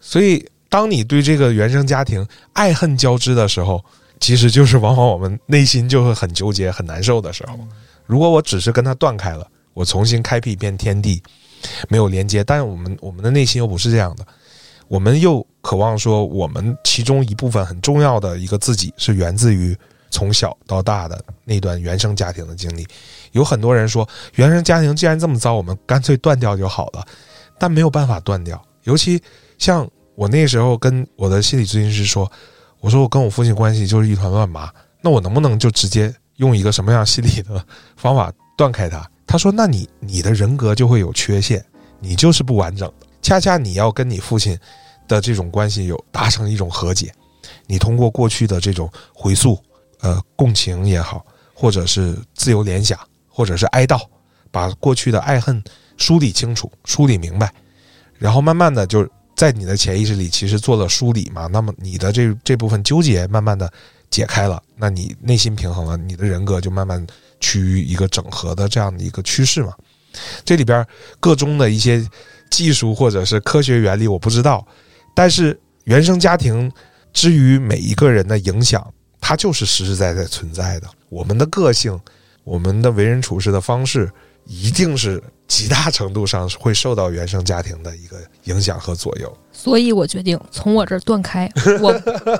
[0.00, 3.84] 所以，当你对这个原生家庭爱恨交织的时候，
[4.20, 7.58] 其实就是往往我们内心就会很纠结、很难受的时候。
[8.06, 11.22] 如果我只是跟他断开了，我重新开辟一片天地，
[11.88, 14.26] 没有连接，但是我们我们的内心又不是这样的，
[14.88, 19.76] 我们又渴望说，我们其中一部分很重要的一个自己是源自于
[20.10, 22.86] 从小到大的那段原生家庭的经历。
[23.32, 27.06] 有很多人说，原生家庭既然这么糟，我们干脆断掉就好了，
[27.58, 28.60] 但没有办法断掉。
[28.84, 29.22] 尤其
[29.58, 32.30] 像我那时候跟我的心理咨询师说，
[32.80, 37.64] 我说我跟我父亲关系就是一团乱麻，那我能不能就直接用一个什么样心理的
[37.96, 39.08] 方法断开他？
[39.26, 41.64] 他说：“那你你的人格就会有缺陷，
[42.00, 43.06] 你就是不完整的。
[43.22, 44.58] 恰恰你要跟你父亲
[45.06, 47.14] 的这种关系有达成一种和解，
[47.68, 49.56] 你通过过去的这种回溯，
[50.00, 51.24] 呃，共情也好，
[51.54, 52.98] 或者是自由联想，
[53.28, 54.00] 或者是哀悼，
[54.50, 55.62] 把过去的爱恨
[55.96, 57.52] 梳理清楚、梳理明白，
[58.18, 61.46] 然后慢慢的就在你的潜意识里其实做了梳理嘛。
[61.46, 63.72] 那么你的这这部分纠结慢慢的
[64.10, 67.06] 解开了，那你内心平衡了，你的人格就慢慢。”
[67.42, 69.72] 趋于一个整合的这样的一个趋势嘛，
[70.44, 70.86] 这里边
[71.20, 72.06] 各中的一些
[72.50, 74.62] 技术或者是科学原理我不知道，
[75.14, 76.70] 但是原生家庭
[77.14, 78.86] 之于每一个人的影响，
[79.20, 80.88] 它就是实实在在存在的。
[81.08, 81.98] 我们的个性，
[82.44, 84.10] 我们的为人处事的方式，
[84.46, 89.36] 一定是极大程度上会受到原生家庭的一个影响和左右。
[89.52, 91.50] 所以我决定从我这儿断开，
[91.82, 91.92] 我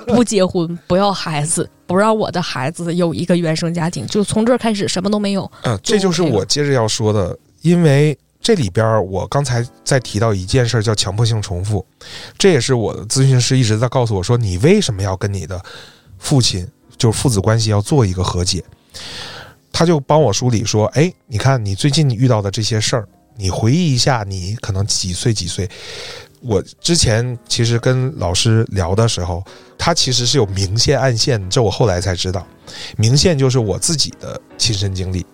[0.07, 5.49] 不结婚，不要孩子，不让我的孩子有一个原生家庭，就从这儿开始什么都没有。
[5.63, 11.85] 嗯，这就是我接着要说的，因为这里边我刚才在提到一件事叫强迫性重复，
[12.37, 15.61] 这也是我的咨询师一直在告诉我说，你为什么要跟你的
[16.21, 16.65] 父亲
[16.97, 18.63] 就是父子关系要做一个和解？
[19.73, 25.67] 他就帮我梳理说，哎，你看你最近遇到的这些事儿，你回忆一下，你可能几岁几岁。
[26.41, 29.43] 我之前其实跟老师聊的时候，
[29.77, 32.45] 他其实是有明线暗线，这我后来才知道。
[32.97, 35.25] 明线就是我自己的亲身经历，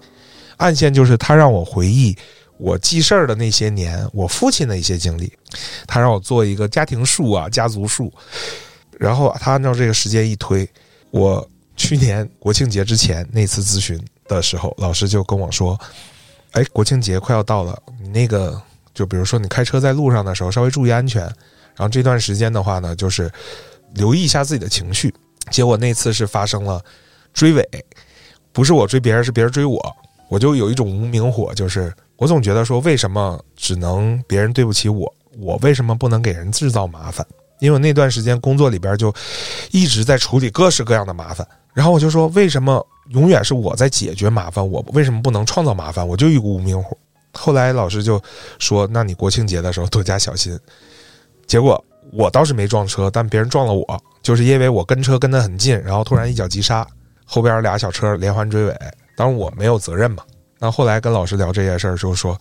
[0.57, 2.15] 暗线就是他让我回忆
[2.57, 5.31] 我记事儿的那些年，我父亲的一些经历。
[5.87, 8.11] 他让我做一个家庭树啊，家族树。
[8.99, 10.67] 然后他按照这个时间一推，
[11.11, 15.79] 我去年国庆节之前那次咨询的时候，老师就跟我说
[16.53, 18.61] ：“哎，国庆节快要到了，你那个。”
[18.97, 21.21] 就比如说，你开车在路上的时候，稍微注意安全。
[21.21, 23.31] 然后这段时间的话呢，就是
[23.93, 25.13] 留意一下自己的情绪。
[25.51, 26.83] 结果那次是发生了
[27.31, 27.63] 追尾，
[28.51, 29.95] 不是我追别人，是别人追我。
[30.29, 35.13] 我就有一种无名火，就是我总觉得说，为什么只能别人对不起我？
[35.37, 37.23] 我为什么不能给人制造麻烦？
[37.59, 39.13] 因为那段时间工作里边就
[39.71, 41.47] 一直在处理各式各样的麻烦。
[41.73, 44.67] 然后我就说，为什么永远是我在解决麻烦？
[44.67, 46.07] 我为什么不能创造麻烦？
[46.07, 46.97] 我就一股无名火。
[47.33, 48.19] 后来老师就
[48.57, 50.59] 说：“那你国庆节的时候多加小心。”
[51.45, 56.85] 结果我倒是没撞车，但别人撞了我，就是因为我跟车跟得很近，然后突然一脚急刹，
[57.25, 58.75] 后边俩小车连环追尾。
[59.15, 60.23] 当然我没有责任嘛。
[60.57, 62.35] 那后来跟老师聊这件事儿，就说，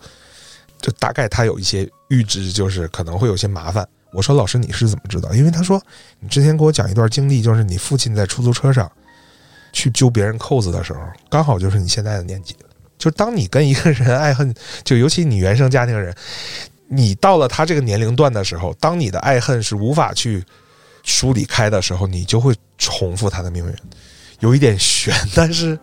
[0.81, 3.87] 就大概他有一些预知，就是可能会有些麻烦。
[4.17, 5.79] 我说：“老师，你是怎么知道？”因为他说
[6.19, 8.91] ：“你之前给我讲一段经历，就是你父亲在出租车上
[9.71, 10.99] 去揪别人扣子的时候，
[11.29, 12.55] 刚好就是你现在的年纪。”
[12.97, 14.51] 就当你跟一个人爱恨，
[14.83, 16.11] 就尤其你原生家庭的人，
[16.87, 20.43] 你到了他这个年龄段的时候，当你的爱恨是无法去
[21.03, 23.73] 梳理开的时候，你就会重复他的命运。
[24.39, 25.77] 有一点悬，但是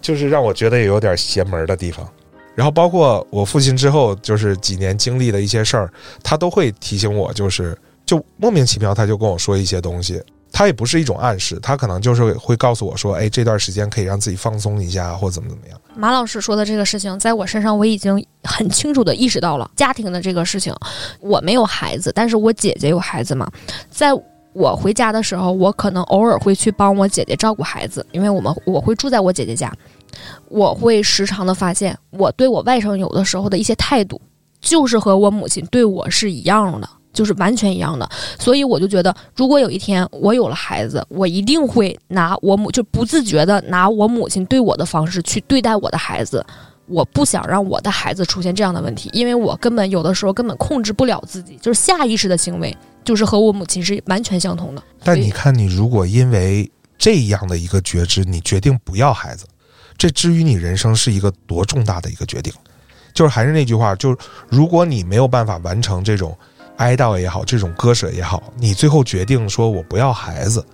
[0.00, 2.08] 就是让我觉得也有点邪门的地方。
[2.54, 5.92] 然后包括我父亲之后，就是几年经历的一些事儿，
[6.22, 10.22] 他都会提醒我，就是就莫名其妙他就跟我说一些东西，
[10.52, 15.80] 他也不是一种暗示，他可能就是会告诉我说，哎，这段时间可以让自己放松一下，或怎么怎么样。
[15.94, 20.74] 马老师说的这个事情，在我身上我已经很清楚的意识到了家庭的这个事情。
[21.20, 23.50] 我没有孩子，但是我姐姐有孩子嘛，
[23.90, 24.10] 在
[24.52, 29.72] 我回家的时候，我可能偶尔会去帮我姐姐照顾孩子，因为我们我会住在我姐姐家，
[30.48, 34.20] 我会时常的发现，我对我外甥有的时候的一些态度，
[34.60, 38.08] 就是和我母亲对我是一样的，就是完全一样的。
[38.38, 46.44] 所以我就觉得，如果有一天我有了孩子，我一定会拿我母就不自觉的拿我母亲对我的方式去对待我的孩子。
[46.86, 52.76] 我不想让我的孩子出现这样的问题，因为我根本有的时候根本控制不了自己，就是下意识的行为。
[53.04, 54.82] 就是和我母亲是完全相同的。
[55.02, 59.44] 但你看，你如果因为这样的一个觉知，你决定不要孩子，
[60.02, 62.52] 这至于你人生是一个多重大的一个决定。
[63.14, 64.16] 就是还是那句话，就是
[64.48, 66.36] 如果你没有办法完成这种
[66.78, 70.66] 哀悼也好，这种割舍也好，你最后决定说我不要孩子，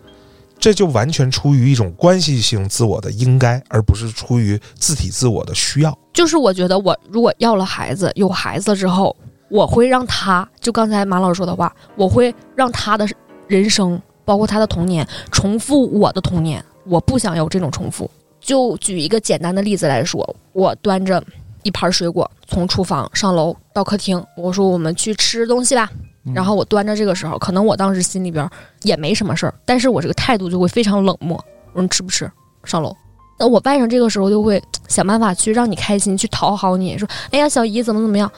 [0.59, 5.95] 这就完全出于一种关系性自我的应该，而不是出于自体自我的需要。
[6.15, 9.15] 就是我觉得，我如果要了孩子，有孩子之后。
[9.51, 13.09] 我会让他就刚才马老师说的话，我会让他的
[13.47, 16.65] 人生，包括他的童年，重复我的童年。
[16.85, 18.11] 我不想有这种重复。
[18.49, 21.23] 就举一个简单的例子来说，我端着
[21.65, 25.87] 一盘水果从厨房上楼到客厅，我说我们去吃东西吧。
[26.35, 28.49] 然后我端着这个时候，可能我当时心里边
[28.85, 31.37] 也没什么事儿，但是我这个态度就会非常冷漠。
[31.75, 32.31] 我说你吃不吃？
[32.65, 32.97] 上楼。
[33.39, 38.33] 那我外甥这个时候就会想办法去让你开心，去讨好你，说哎呀小姨怎么怎么样。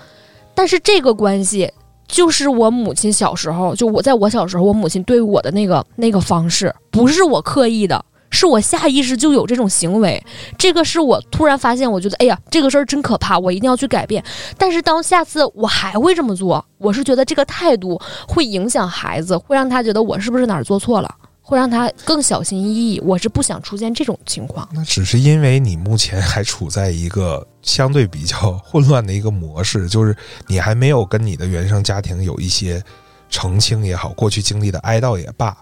[0.56, 1.72] 但是这个关系
[2.08, 10.22] 就是我母亲小时候，就我在我小时候，我母亲对我的那个那个方式，不是我刻意的，是我下意识就有这种行为。
[10.56, 14.24] 这个是我突然发现，我觉得，哎呀，这个事儿真可怕，我一定要去改变。
[14.56, 21.14] 但是当下次我还会这么做，我是觉得这个态度会影响孩子，会让他觉得我是不是哪儿做错了。
[21.42, 24.68] 会让他更小心翼翼，我是不想出现这种情况。
[24.72, 30.16] 那只是因为你目前还处在一个相对比较混乱的一个模式，就是
[30.46, 32.80] 你还没有跟你的原生家庭有一些
[33.28, 35.56] 澄清也好，过去经历的哀悼也罢。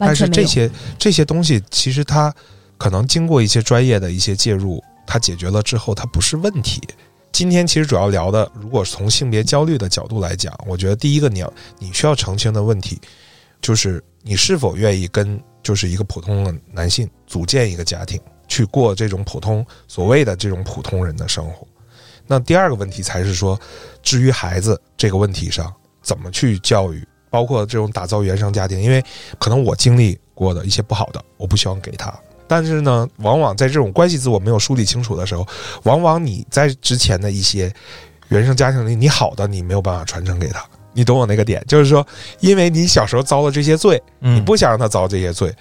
[0.00, 2.34] 但是这些这些东西，其实它
[2.76, 6.80] 可能经过一些专业的一些介入，它解决了之后，它不是问题。
[7.30, 13.00] 今天其实主要聊的，如果从性别焦虑的角度来讲，我觉得第一个你要你需要澄清的问题
[13.62, 14.02] 就是。
[14.22, 21.66] 你是否愿意跟就是一个普通的男性组建一个家庭，去过这种普通所谓的这种普通人的生活？
[22.26, 23.58] 那第二个问题才是说，
[24.02, 25.72] 至于孩子这个问题上，
[26.02, 28.78] 怎么去教育，包括这种打造原生家庭？
[28.80, 29.02] 因为
[29.38, 32.12] 可能我经历过的一些不好的，我不希望给他。
[32.46, 35.46] 但是呢，往往在这种关系自我没有梳理清楚的时候，
[35.84, 37.72] 往往你在之前的一些
[38.28, 40.64] 原生家庭里，你好的你没有办法传承给他。
[40.92, 42.04] 你懂我那个点，就是说，
[42.40, 45.54] 因为你小时候遭了这些罪，你不想让他遭这些罪，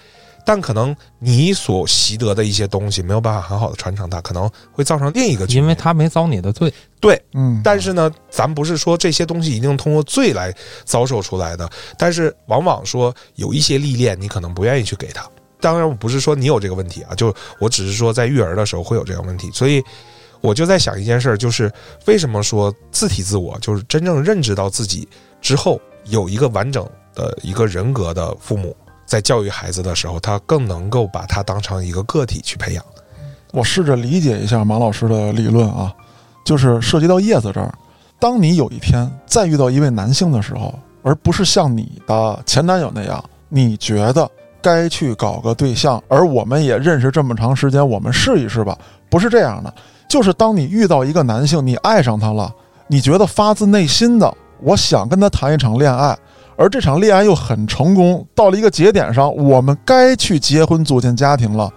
[0.49, 5.45] 但可能你所习得的一些东西没有办法很好的传承它，可能会造成另一个。
[5.45, 7.61] 因为他没遭你的罪，对，嗯。
[7.63, 10.51] 但是呢，咱不是说这些东西一定通过罪来
[10.85, 11.69] 遭受出来的，
[11.99, 15.23] 但是往往说有一些历练，你可能不愿意去给他。
[15.61, 19.83] 当然，我不是说你有这个问题啊，就我只是说在育儿的时候会有这个问题，所以。
[20.41, 21.69] 我就在想一件事儿，就是
[22.05, 25.05] 为什么说自体自我，就是真正认知到自己
[25.41, 28.73] 之后，有一个完整的一个人格的父母，
[29.09, 32.85] 在教育孩子的时候，他更能够把他当成一个个体去培养。
[33.51, 35.91] 我试着理解一下马老师的理论啊，
[36.45, 37.73] 就是涉及到叶子这儿，
[38.19, 44.29] 当你有一天再遇到一位男性的时候，而不是像你的前男友那样，你觉得
[44.61, 48.77] 该去搞个对象，而我们也认识这么长时间，我们试一试吧，
[49.09, 49.73] 不是这样的。
[50.07, 52.53] 就是当你遇到一个男性，你爱上他了，
[52.85, 54.31] 你觉得发自内心的，
[54.61, 56.15] 我想跟他谈一场恋爱，
[56.59, 61.71] 而这场恋爱又很成功，到了一个节点上，我们该去结婚组建家庭了。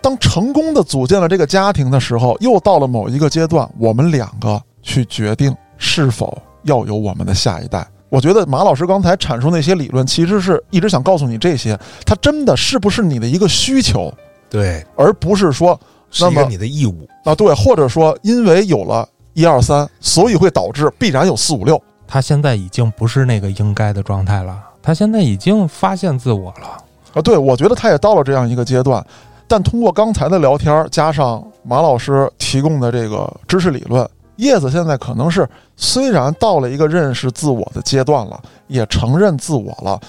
[0.00, 7.84] 当成功的组建了这个家庭的时候，又到了某一个阶段，我们两个去决定是否要有我们的下一代。
[8.08, 14.14] 我觉得马老师刚才阐述那些理论，其实是一直想告诉你这些，它真的是不是你的一个需求？
[14.48, 15.78] 对，而不是说。
[16.20, 21.82] 那么你的义务啊，对，或者说因为有了一二三，所以会导致必然有四五六。
[22.14, 26.68] 他现在已经不是那个应该的状态了，他现在已经发现自我了
[27.12, 27.20] 啊。
[27.20, 29.04] 对，我觉得他也到了这样一个阶段，
[29.48, 35.44] 但通过刚才的聊天，加上马老师提供的这个知识理论，叶子现在可能是
[35.74, 40.00] 虽然到了一个认识自我的阶段了，也承认自我了，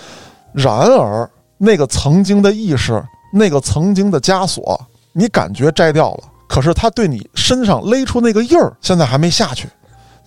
[0.53, 1.27] 然而
[1.57, 3.03] 那个曾经的意识，
[3.33, 4.79] 那个曾经的枷锁，
[5.11, 9.67] 你感觉摘掉了，可是他对你身上勒出那个印儿，现在还没下去。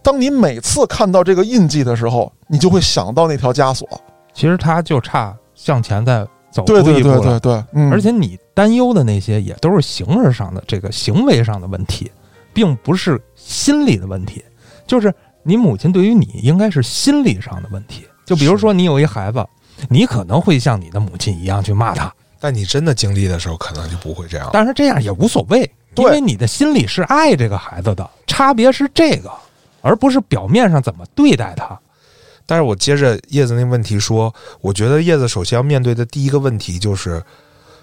[0.03, 3.89] 当你每次看到这个印记的时候，你就会想到那条枷锁。
[4.33, 7.19] 其实他就差向前再走出对对一步了。
[7.19, 12.11] 对对对，嗯，而且你担忧的那些也都是形式上的这个行为上的问题，
[12.53, 14.45] 并不是心理的问题。
[14.87, 18.07] 就是你母亲对于你应该是心理上的问题。
[18.25, 19.45] 就比如说你有一孩子，
[19.89, 24.49] 你可能会像你的母亲一样去骂他，但你真的经历的时候，可能就不会这样。
[24.53, 29.31] 但是这样也无所谓，因为你的心里是爱这个孩子的，差别是这个，
[29.81, 31.79] 而不是表面上怎么对待他。
[32.47, 37.23] 但是我接着叶子那问题说，我觉得叶子首先要面对的第一个问题就是，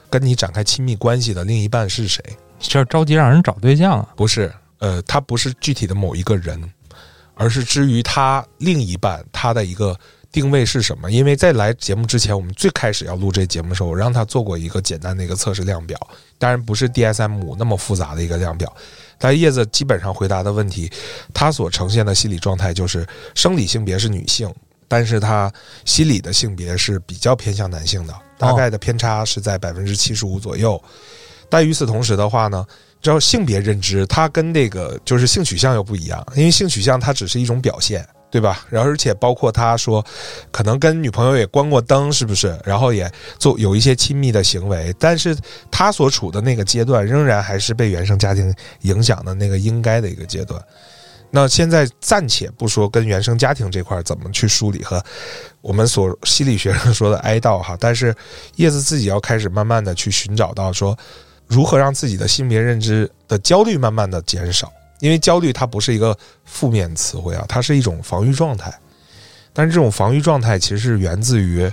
[0.09, 2.23] 跟你展开亲密关系的另一半是谁？
[2.57, 6.59] 这着急让人找对象啊，不是，呃，他不是具体的某一个人，
[7.35, 9.95] 而是至于他另一半他的一个
[10.31, 11.11] 定位是什么？
[11.11, 15.95] 因为在来节目之前，我们最开始要录这节目的时候，我让他做过一个简单的一个测试量表，
[16.39, 18.75] 当然不是 DSM 五那么复杂的一个量表。
[19.17, 20.91] 但叶子基本上回答的问题，
[21.33, 24.53] 他所呈现的心理状态就是生理性别是女性，
[24.87, 25.51] 但是她
[25.85, 30.81] 心理的性别是比较偏向男性的，大概的偏差是在百分之七十五左右。
[31.49, 32.65] 但与此同时的话呢，
[33.01, 38.05] 只要性别认知，它跟那个就是性取向又不一样，因为性取向它只是一种表现，
[38.35, 38.65] 对吧？
[38.69, 40.05] 然后而且包括他说，
[40.51, 42.53] 可能跟女朋友也关过灯，是不是？
[42.65, 43.09] 然后也
[43.39, 45.33] 做有一些亲密的行为，但是
[45.71, 50.61] 他所处的那个阶段，仍然还是被原生家庭影响的那个应该的一个阶段。
[51.31, 55.01] 那现在暂且不说跟原生家庭这块怎么去梳理和
[55.61, 58.13] 我们所心理学上说的哀悼哈， 但是
[58.57, 60.97] 叶子自己要开始慢慢的去寻找到说，
[61.47, 64.69] 如何让自己的性别认知的焦虑慢慢的减少，
[65.05, 68.73] 因为焦虑它不是一个负面词汇啊，它是一种防御状态，
[69.53, 71.71] 但是这种防御状态其实是源自于，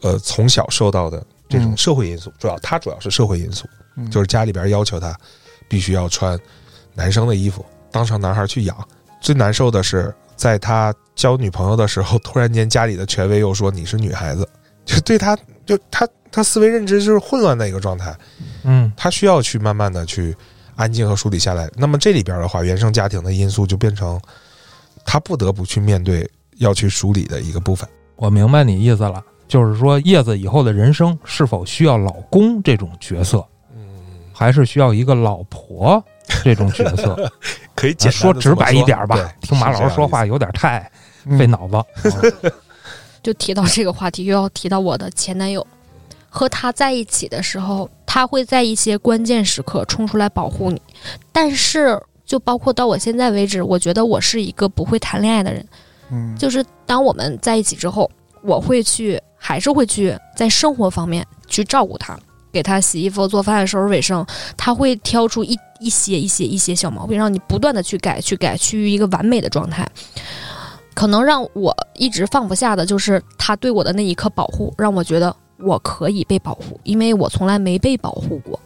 [0.00, 5.12] 呃，从小受到的这种嗯社会因素，主要它主要是社会因素，嗯就是家里边要求他
[5.68, 6.38] 必须要穿
[6.94, 8.88] 男生的衣服，当成男孩去养。
[9.20, 14.48] 最难受的是，在他交女朋友的时候，突然间家里的权威又说你是女孩子，
[14.84, 18.16] 就对他就他他思维认知就是混乱的一个状态。
[18.62, 20.36] 嗯，他需要去慢慢的去
[20.78, 21.68] 安静和梳理下来。
[21.74, 24.18] 那么这里边的话，原生家庭的因素就变成
[25.04, 27.86] 他不得不去面对要去梳理的一个部分。
[28.14, 33.80] 我明白你意思了，就是说叶子以后的人生是否需要老公这种角色，嗯，
[34.32, 36.02] 还是需要一个老婆
[36.44, 37.30] 这种角色？
[37.74, 40.90] 可以咱说直白一点吧，听马老师说话有有点太
[41.24, 42.52] 嗯费脑子。
[43.20, 45.66] 就提到这个话题，又要提到我的前男友。
[46.28, 50.80] 和他在一起的时候，他会在一些关键时刻冲出来保护你，
[51.32, 55.66] 但是就包括到我现在为止，我觉得我是一个不会谈恋爱的人。
[56.10, 58.10] 嗯，就是当我们在一起之后，
[58.42, 62.18] 我会去，还是会去在生活方面去照顾他，
[62.52, 64.24] 给他洗衣服、做饭、收拾卫生。
[64.56, 69.86] 他会挑出一一些、一些、一些小毛病，让你不断的去改、去改，趋于一个完美的状态。
[70.94, 78.58] 可能让我一直放不下的就是他对我的那一刻保护，让我觉得我可以被保护，因为我从来没被保护过。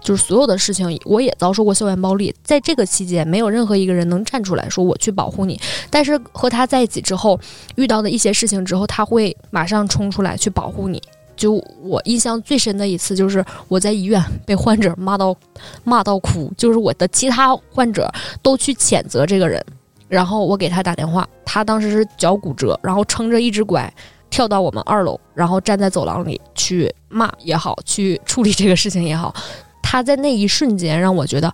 [0.00, 5.58] 就是所有的事情，我也遭受过校园暴力，在这个期间，没有任何一个人能站出来说我去保护你。
[5.90, 7.40] 但是和他在一起之后，
[7.74, 11.02] 遇到的一些事情之后，他会马上冲出来去保护你。
[11.34, 15.34] 就我印象最深的一次，就是我在医院 被患者骂到
[15.82, 18.08] 骂到哭，就是我的其他患者
[18.40, 19.60] 都去谴责这个人，
[20.06, 23.92] 然后我给他打电话，他当时是脚骨折，然后撑着一只拐
[24.30, 29.34] 跳到我们二楼，然后站在走廊里去骂也好，去处理这个事情也好，
[29.82, 31.52] 他在那一瞬间让我觉得，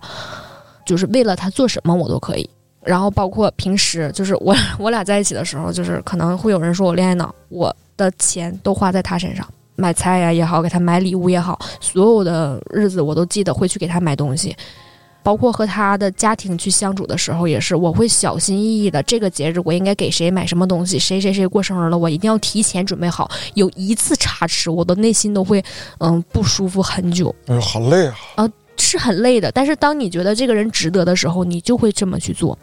[0.85, 2.49] 就是为了他做什么我都可以。
[2.85, 9.47] 然后包括平时，就是我 我俩在一起的时候，就是可能会有人说我恋爱脑，我的钱都花在他身上，
[9.77, 14.53] 买菜呀也好，给他买礼物也好，所有的日子我都记得会去给他买东西。
[15.23, 19.01] 包括和他的家庭去相处的时候，也是我会小心翼翼的。
[19.03, 20.99] 这个节日我应该给谁买什么东西？
[20.99, 23.31] 谁谁谁过生日了，我一定要提前准备好。
[23.53, 25.63] 有一次差池，我的内心都会
[25.99, 27.33] 嗯不舒服很久。
[27.47, 28.47] 哎呦，好累啊！
[28.75, 32.57] 是很累的，但是当你觉得这个人值得的时候，你就会这么去做。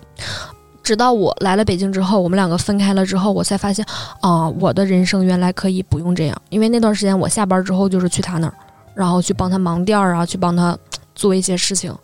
[0.83, 3.85] 直到我来了北京之后，我们两个分开了之后，我才发现，
[4.21, 6.43] 啊、我的人生原来可以不用这样。
[6.49, 8.55] 因为那段时间我下班之后就是去他那儿，
[8.95, 10.77] 然后去帮他忙店儿啊，去帮他
[11.15, 11.95] 做一些事情。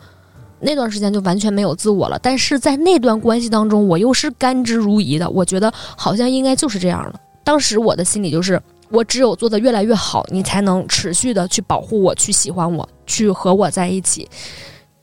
[0.61, 5.28] 那段时间就完全没有自我了，但是在那段关系当中，我又是甘之如饴的。
[5.28, 7.20] 我觉得好像应该就是这样了。
[7.44, 14.28] 当时我的心里就是，我只有做的越来越好，你才能持续的去保护我，去喜欢我，去和我在一起。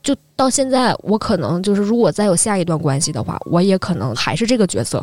[0.02, 5.02] 就到现在，我可能就是，如果再有下一段关系的话，我也可能还是这个角色，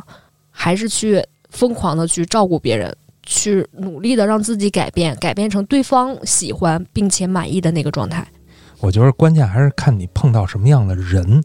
[0.51, 8.27] 还是去疯狂的去照顾别人，去努力的让自己改变，改变成对方喜欢并且满意的那个状态。
[8.81, 11.41] 我觉得关键还是看你碰到什么样的人，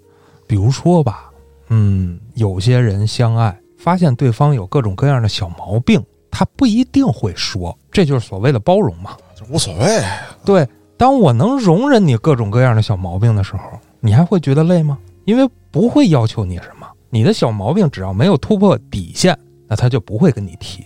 [0.47, 1.30] 比如说吧，
[1.68, 9.14] 嗯，有些人相爱，发现对方有各种各样的小毛病，他不一定会说，这就是所谓的包容嘛。
[9.39, 10.03] 就无所谓。
[10.47, 10.66] 对，
[10.97, 13.61] 当我能容忍你各种各样的小毛病的时候，
[14.01, 14.99] 你还会觉得累吗？
[15.26, 20.82] 因为不会要求你什么，你的小毛病只要没有突破底线，那他就不会跟你提。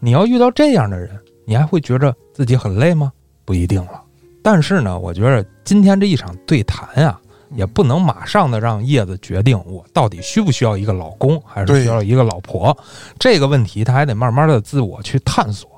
[0.00, 3.12] 你要遇到这样的人，你还会觉着自己很累吗？
[3.44, 4.01] 不一定了。
[4.42, 7.20] 但是呢，我觉得今天这一场对谈啊，
[7.54, 12.76] 也不能马上的让叶子决定我到底需不需要一个老公，还是需要一个老婆。
[13.18, 15.70] 这个问题他还得慢慢的自我去探索。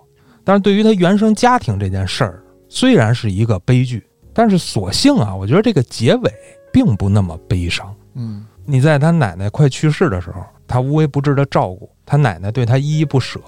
[0.43, 4.03] 但是对于他原生家庭这件事儿，虽然是一个悲剧，
[4.33, 6.33] 但是所幸啊，我觉得这个结尾
[6.73, 7.95] 并不那么悲伤。
[8.15, 13.41] 嗯，你在他奶奶快去世的时候，他无微不至的照顾，他奶奶对他依依不舍，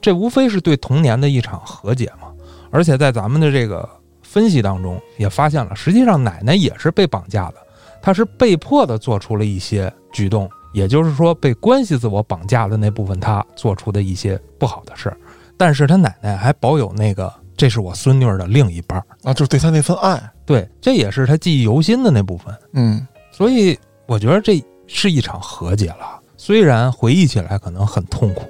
[0.00, 2.28] 这无非是对童年的一场和解嘛。
[2.70, 3.88] 而且在咱们的这个
[4.30, 7.56] 分析当中也发现了，实际上奶奶也是被绑架的，
[8.00, 15.16] 她是被迫的做出了一些举动，也就是说被关系自我绑架的那部分她做出的一些不好的事儿。
[15.56, 20.22] 但是她奶奶还保有那个这是我孙女儿的另一半儿，啊，就是对她那份爱。
[20.46, 22.54] 对，这也是她记忆犹新的那部分。
[22.74, 23.76] 嗯，所以
[24.06, 28.44] 我觉得这是一场和解了，虽然回忆起来可能很痛苦。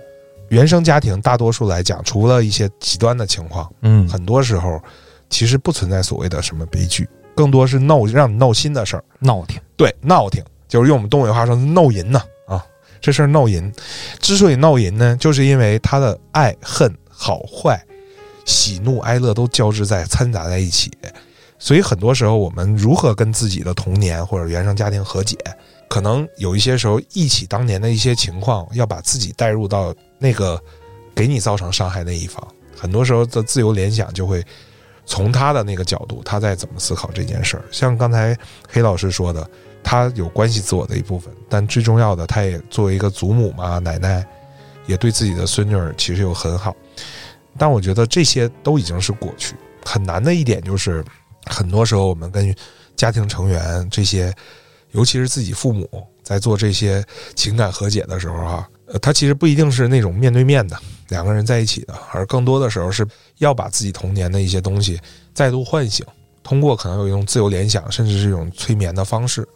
[0.50, 4.78] 原生家庭大多数来讲，除了一些极端的情况，嗯，很多时候
[5.30, 9.04] 其实不存在所谓的什么悲剧，更多是闹让你闹心的事儿。
[9.20, 9.58] 闹挺。
[9.76, 12.62] 对，闹挺就是用我们东北话说闹淫呐啊，
[13.00, 13.72] 这事儿闹淫。
[14.18, 17.82] 之所以闹淫呢，就是因为他的爱恨好坏、
[18.44, 20.90] 喜怒哀乐都交织在掺杂在一起，
[21.58, 25.38] 所以很多时候我们如何跟自己的童年或者原生家庭和解，
[25.88, 30.60] 可能有一些时候忆起当年的一些情况，要把自己带入到那个
[31.14, 34.44] 给你造成伤害那一方，很多时候的自由联想就会。
[35.10, 37.64] 从他的那个角度，他在怎么思考这件事儿？
[37.72, 38.38] 像刚才
[38.68, 39.44] 黑老师说的，
[39.82, 44.24] 他有关系自我的一部分，但最重要的，他也作为一个祖母嘛，奶奶
[44.86, 46.76] 也对自己的孙女儿其实又很好。
[47.58, 49.56] 但我觉得这些都已经是过去。
[49.84, 51.04] 很难的一点就是，
[51.46, 52.54] 很多时候我们跟
[52.94, 54.32] 家庭成员这些，
[54.92, 55.88] 尤其是自己父母
[56.22, 57.04] 在做这些
[57.34, 60.76] 情感和解的时候啊，呃，他其实不一定是那种面对面的
[61.08, 63.06] 两个人在一起的，而更多的时候是
[63.38, 65.00] 要把自己童年的一些东西
[65.32, 66.04] 再度唤醒，
[66.42, 69.46] 通过可能有一种自由联想，甚至是一种催眠的方式，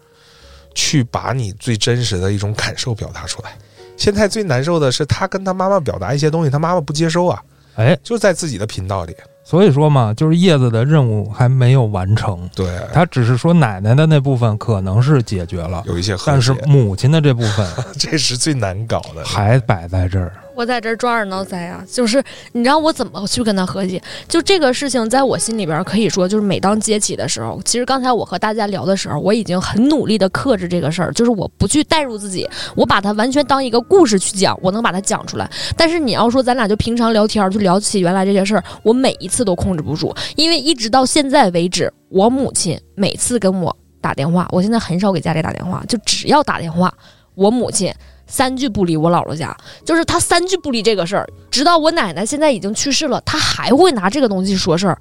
[0.74, 3.58] 去把你最真实的一种感受表达出来。
[3.96, 7.42] 现在最难受的是，他跟他妈妈表达一些东西，他妈妈不接收啊，
[7.74, 9.16] 哎，就在自己的频道里。
[9.44, 17.68] 所以说嘛，就是叶子的任务还没有完成，对，他只是说奶奶的那部分可能是解决了，有一些和但是，母亲的这部分
[17.98, 19.22] 这是最难搞的。
[19.22, 20.32] 还摆在这儿。
[20.56, 24.00] 我在这儿抓耳挠腮啊，就是你让我怎么去跟他和解？
[24.28, 35.50] 就这个事情，在我心里边可以说，就是每当接起的时候，其实刚才我和大家聊的时候，我已经很努力的克制这个事儿，就是我不去代入自己，我把它完全当一个故事去讲，我能把它讲出来。
[35.76, 46.94] 但是你要说咱俩就平常聊天，就聊起原来这些事儿，我每一次都控制不住，因为一直到现在为止，我母亲每次跟我打电话，我现在很少给家里打电话，就只要打电话，
[47.34, 47.92] 我母亲。
[48.26, 54.98] 三句不离我姥姥家，就是他三句不离这个事儿，直到我奶奶现在已经去世了，他还会拿这个东西说事儿。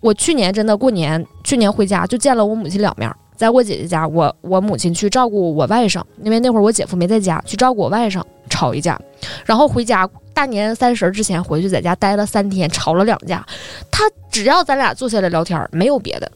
[0.00, 9.00] 我去年真的过年，去年回家就见了我母亲两面儿，在我姐姐家，我我母亲去照顾我外甥，因为那会儿我姐夫没在家，去照顾我外甥，吵一架，
[9.44, 13.44] 然后回家大年三十之前回去在家待了三天，吵了两架。
[13.90, 16.30] 他只要咱俩坐下来聊天，没有别的。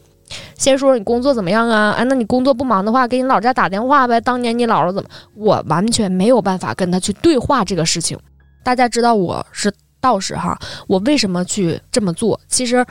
[0.59, 1.93] 先说你工作怎么样啊？
[1.93, 4.20] 哎，那你工作不忙的话，给你老家打电话呗。
[4.20, 5.09] 当年你姥姥怎么？
[5.35, 8.18] 我完全没有办法跟他去对话这个事情。
[8.62, 12.39] 大家知道我是道士哈，我为什么去这么做？
[12.48, 12.85] 其实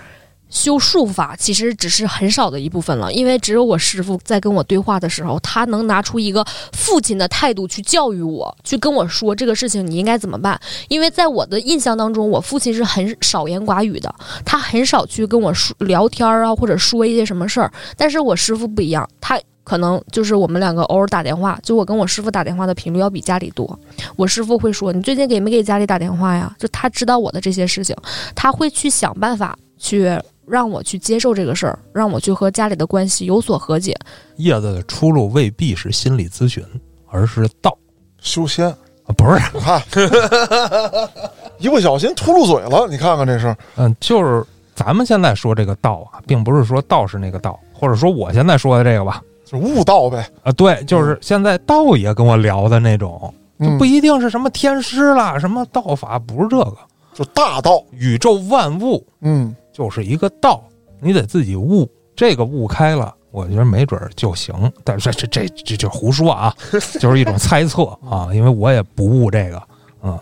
[0.49, 10.60] 修术法其实只是很少的一部分了，因为只有我师傅在跟我对话的时候，他能拿出一个父亲的态度去教育我，去跟我说这个事情你应该怎么办。
[10.88, 14.14] 因为在我的印象当中，我父亲是很少言寡语的，
[14.45, 17.72] 他很少去跟我说聊天啊，或者说一些什么事儿。
[17.98, 23.78] 但是我师傅不一样，他可能就是我们两个偶尔打电话，就我跟我师傅打电话的频率要比家里多。
[24.15, 27.94] 我师傅会说：“你最近给没给家里打电话呀？”就他知道我的这些事情，
[28.34, 30.18] 他会去想办法去
[30.48, 33.95] 让我去接受这个事儿，让我去和家里的关系有所和解。
[34.38, 36.64] 叶子的出路未必是心理咨询，
[37.10, 37.78] 而是道。
[38.22, 38.68] 修仙。
[39.06, 39.82] 啊不是，你看，
[41.60, 44.44] 一不小心秃噜嘴了，你看看这事儿，嗯，就是
[44.76, 56.78] 咱们现在说这个道啊，并不是说道士那个道，或者说我现在说的这个吧，就悟道呗，啊，对，就是现在道爷跟我聊的那种，就嗯不，一定是什么天师啦，什么道法，不是这个，
[57.14, 60.64] 就大道，宇宙万物嗯，就是一个道，
[60.99, 64.56] 你得自己悟，这个悟开了，我觉得没准儿就行。
[64.84, 66.52] 但是这这这这就胡说啊，
[66.99, 69.62] 就是一种猜测啊，因为我也不悟这个。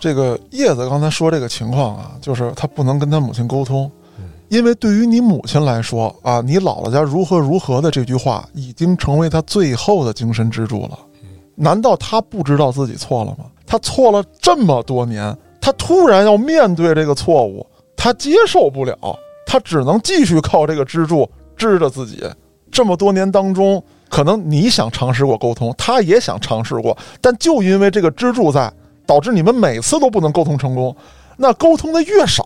[0.02, 11.00] 这个叶子刚才说这个情况啊，就是他不能跟他母亲沟通嗯，因为对于你母亲来说啊，你姥姥家如何如何的这句话已经成为他最后的精神支柱了。
[11.56, 13.46] 难道他不知道自己错了吗？
[13.66, 17.66] 他错了这么多年，他突然要面对这个错误，
[17.96, 18.98] 他接受不了，
[19.46, 22.24] 他只能继续靠这个支柱支着自己。
[22.72, 28.72] 这么多年当中，可能你想尝试过沟通，他也想尝试过，但就因为这个支柱在，
[29.06, 30.94] 导致你们每次都不能沟通成功。
[31.38, 32.44] 那沟通的越少，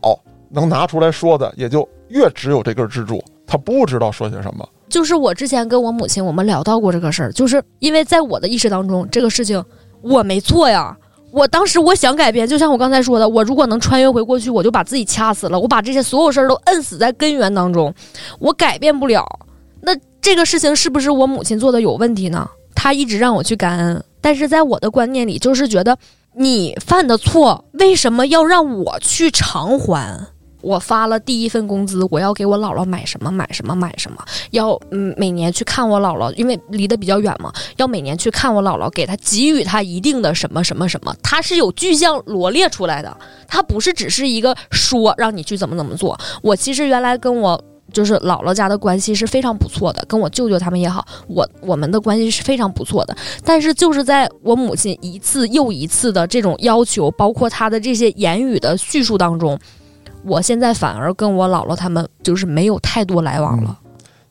[0.49, 4.67] 能拿出来说的也就越只有这根支柱，他不知道说些什么。
[4.87, 9.63] 就是我之前跟我母亲我们聊到过这个事儿，就是因为在我的意识当中，这个事情
[10.01, 10.95] 我没错呀。
[11.31, 17.93] 我当时我想改变，就像我刚才说的，我如果能穿越回过去，我就把自己掐死了，我把这些所有事儿都摁死在根源当中，
[18.39, 19.25] 我改变不了。
[19.81, 22.49] 那这个事情是不是我母亲做的有问题呢？
[22.73, 25.97] 她一直让我去感恩，但是在我的观念里，就是觉得
[26.33, 30.27] 你犯的错，为什么要让我去偿还？
[30.61, 34.17] 我发了第一份工资，我要给我姥姥买什么买什么买什么，
[34.51, 43.15] 要嗯每年去看我姥姥，因为离得比较远嘛，要每年去看我姥姥，给她给予她一定的什么什么什么，它是有具象罗列出来的，
[43.47, 46.19] 它不是只是一个说让你去怎么怎么做。
[46.41, 47.61] 我其实原来跟我
[47.91, 53.15] 就是姥姥家的关系是非常不错的，跟我舅舅他们也好，我我们的关系是非常不错的。
[53.43, 59.57] 但是就是在我母亲一次又一次的这种要求，包括她的这些言语的叙述当中，
[60.23, 63.79] 我现在反而跟我姥姥他们就是没有太多来往了。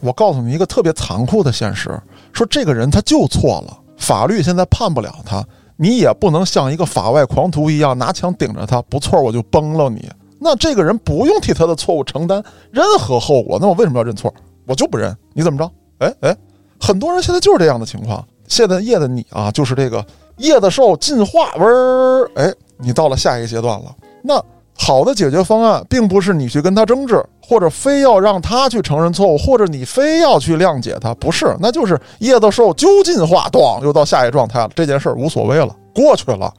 [0.01, 1.90] 我告诉你一个特别残酷的现实：
[2.32, 5.44] 说这个人他就错了，法律现在判不了他，
[5.77, 10.09] 你也不能像一个法外狂徒一样拿枪顶着他，不错我就崩了你。
[10.39, 12.40] 那这个人不用替他的错误承担
[12.70, 14.32] 任何后果，那我为什么要认错？
[14.66, 15.69] 我就不认，你怎么着？
[15.98, 16.36] 哎哎，
[16.78, 18.24] 很多人现在就是这样的情况。
[18.47, 20.05] 现在叶子你啊，就是这个
[20.36, 23.94] 叶子兽进化，嗡儿，哎，你到了下一个阶段了。
[24.23, 24.40] 那
[24.81, 34.71] 好的解决方案，并不是你去跟他争执，或者非要让他去承认错误，或者你非要去谅解他，不是，那就是叶子兽究进化，咣，又到下一状态了。
[34.75, 36.53] 这件事儿无所谓了，过去了。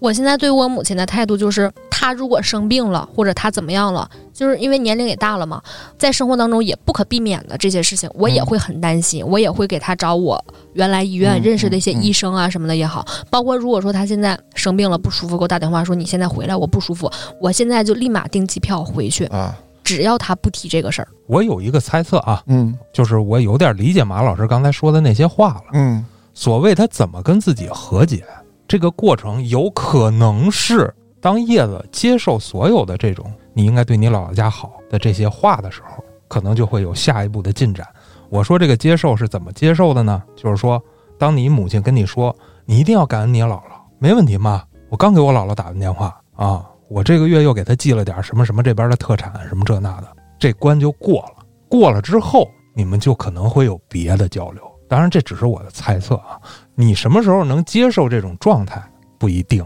[0.00, 5.62] 我现在对我母亲的态度就是，她如果生病了，或者她怎么样了，就是因为年龄也大了嘛，
[5.98, 19.54] 在生活当中也不可避免的这些事情，我也会很担心，我也会给她找我原来医院嗯认识的一些医生啊什么的也好，包括如果说她现在生病了不舒服，给我打电话说你现在回来我不舒服，我现在就立马订机票回去，啊，
[19.84, 21.08] 只要她不提这个事儿。
[21.26, 22.74] 我有一个猜测啊，嗯。
[22.92, 25.62] 就是我有点理解马老师刚才说的那些话了。
[25.74, 26.04] 嗯。
[26.32, 28.24] 所谓他怎么跟自己和解，
[28.70, 37.84] 这个过程有可能是当叶子接受所有的这种“你应该对你姥姥家好”的这些话的时候，可能就会有下一步的进展。
[38.28, 40.22] 我说这个接受是怎么接受的呢？
[40.36, 40.80] 就是说，
[41.18, 42.32] 当你母亲跟你说
[42.64, 50.06] 你一定要感恩你姥姥，没问题妈，我刚给我姥姥打完电话啊，我这个月又给她寄了点什么什么这边的特产什么这那的，
[50.38, 51.44] 这关就过了。
[51.68, 54.62] 过了之后，你们就可能会有别的交流。
[54.86, 56.40] 当然，这只是我的猜测啊。
[56.80, 58.82] 你什么时候能接受这种状态
[59.18, 59.64] 不一定。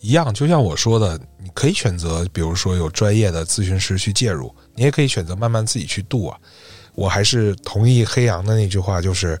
[0.00, 6.38] 一样，就像我说的，你可以选择，比如说有专业的咨询师去介入，你也可以选择慢慢自己去度啊。
[6.94, 9.40] 我还是同意黑羊的那句话，就是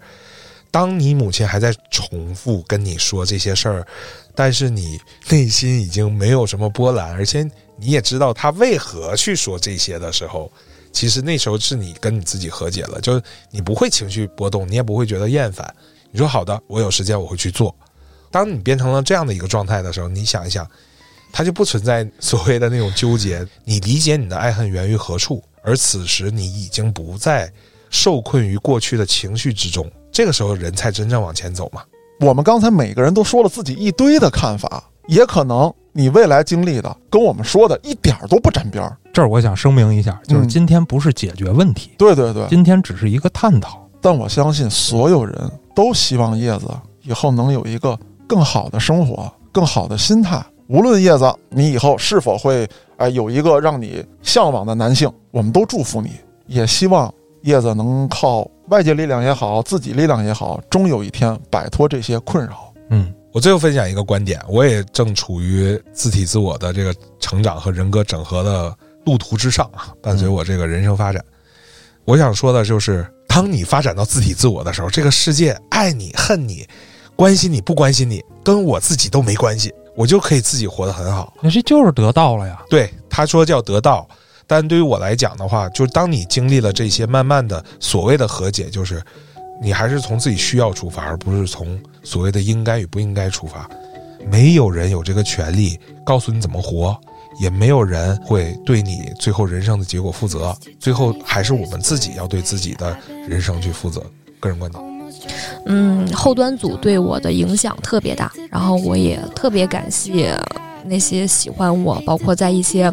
[0.70, 3.86] 当你母亲还在重复跟你说这些事儿，
[4.34, 7.42] 但是你内心已经没有什么波澜，而且
[7.78, 10.52] 你也知道她为何去说这些的时候，
[10.92, 15.74] 其实那时候是你跟你自己和解了，就是你不会情绪波动，你也不会觉得厌烦。
[16.12, 17.74] 你说好的，我有时间我会去做。
[18.30, 20.66] 当你变成了这样的一个状态的时候，你想一想，
[21.32, 23.46] 它就不存在 所谓的那种纠结。
[23.64, 27.52] 你理解你的爱恨源于何处，而此时你已经不再
[27.90, 29.90] 受困于过去的情绪之中。
[30.12, 31.82] 这个时候，人才真正往前走嘛。
[32.20, 38.96] 我们刚才每个人都说了自己一堆的看法，也可能你未来经历的跟我们说的一点儿都不沾边儿。
[39.12, 43.88] 这儿我想声明一下，就是嗯今天不是解决问题，对对对，今天只是一个探讨。
[44.02, 46.68] 但我相信所有人都希望叶子
[47.02, 50.44] 以后能有一个更好的生活、更好的心态。
[50.68, 56.12] 无论叶子你以后是否会哎有一个让你向往的男性，我们都祝福你，
[56.46, 62.72] 也希望叶子能靠外界力量也好，自己力量也好，终有一天摆脱这些困扰。
[62.90, 68.72] 嗯，我最后分享一个观点，我也正处于自体自我的这个成长和人格整合的
[69.04, 71.24] 路途之上啊，伴随我这个人生发展。
[72.04, 76.66] 我想说的就是，当你发展到自体自我的时候，这个世界爱你、恨你、
[77.14, 81.32] 关心你、不关心你，跟我自己都没关系，我就可以自己活得很好。
[81.40, 82.60] 那这就是得到了呀。
[82.68, 84.04] 对，他说叫得到，
[84.48, 89.00] 但对于我来讲的话，就是当你经历了这些，慢慢的所谓的和解，就是
[89.62, 93.70] 你还是从自己需要出发，而不是从所谓的应该与不应该出发。
[94.28, 97.00] 没有人有这个权利告诉你怎么活，
[97.40, 100.56] 也没有人会对你最后人生的结果负责。
[100.78, 102.96] 最后还是我们自己要对自己的
[103.26, 104.04] 人生去负责。
[104.38, 104.82] 个人观点。
[105.66, 110.34] 嗯，后端组对我的影响特别大，然后我也特别感谢
[110.84, 112.92] 那些喜欢我，包括在一些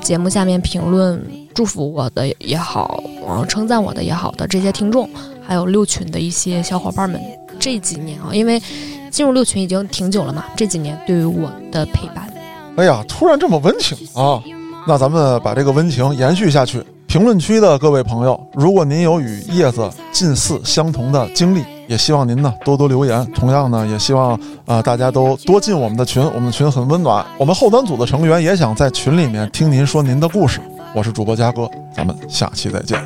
[0.00, 1.22] 节目下面评论
[1.54, 5.08] 祝福我的也好，嗯，称赞我的也好的这些听众，
[5.46, 7.20] 还有六群的一些小伙伴们。
[7.60, 8.60] 这几年啊，因为
[9.10, 12.31] 进入六群已经挺久了嘛，这几年对于我的陪伴，
[12.76, 14.42] 哎呀，突然这么温情啊！
[14.86, 16.82] 那咱们把这个温情延续下去。
[17.06, 23.24] 评论区的各位朋友，如果您有与叶子近似相同的经历，也希望您呢多多留言。
[23.34, 27.22] 同样呢，也希望啊、呃大家都多进我们的群，我们的群很温暖。
[27.36, 30.58] 我们后端组的成员也想在群里面听您说您的故事。
[30.94, 32.98] 我是主播嘉哥，咱们下期再见。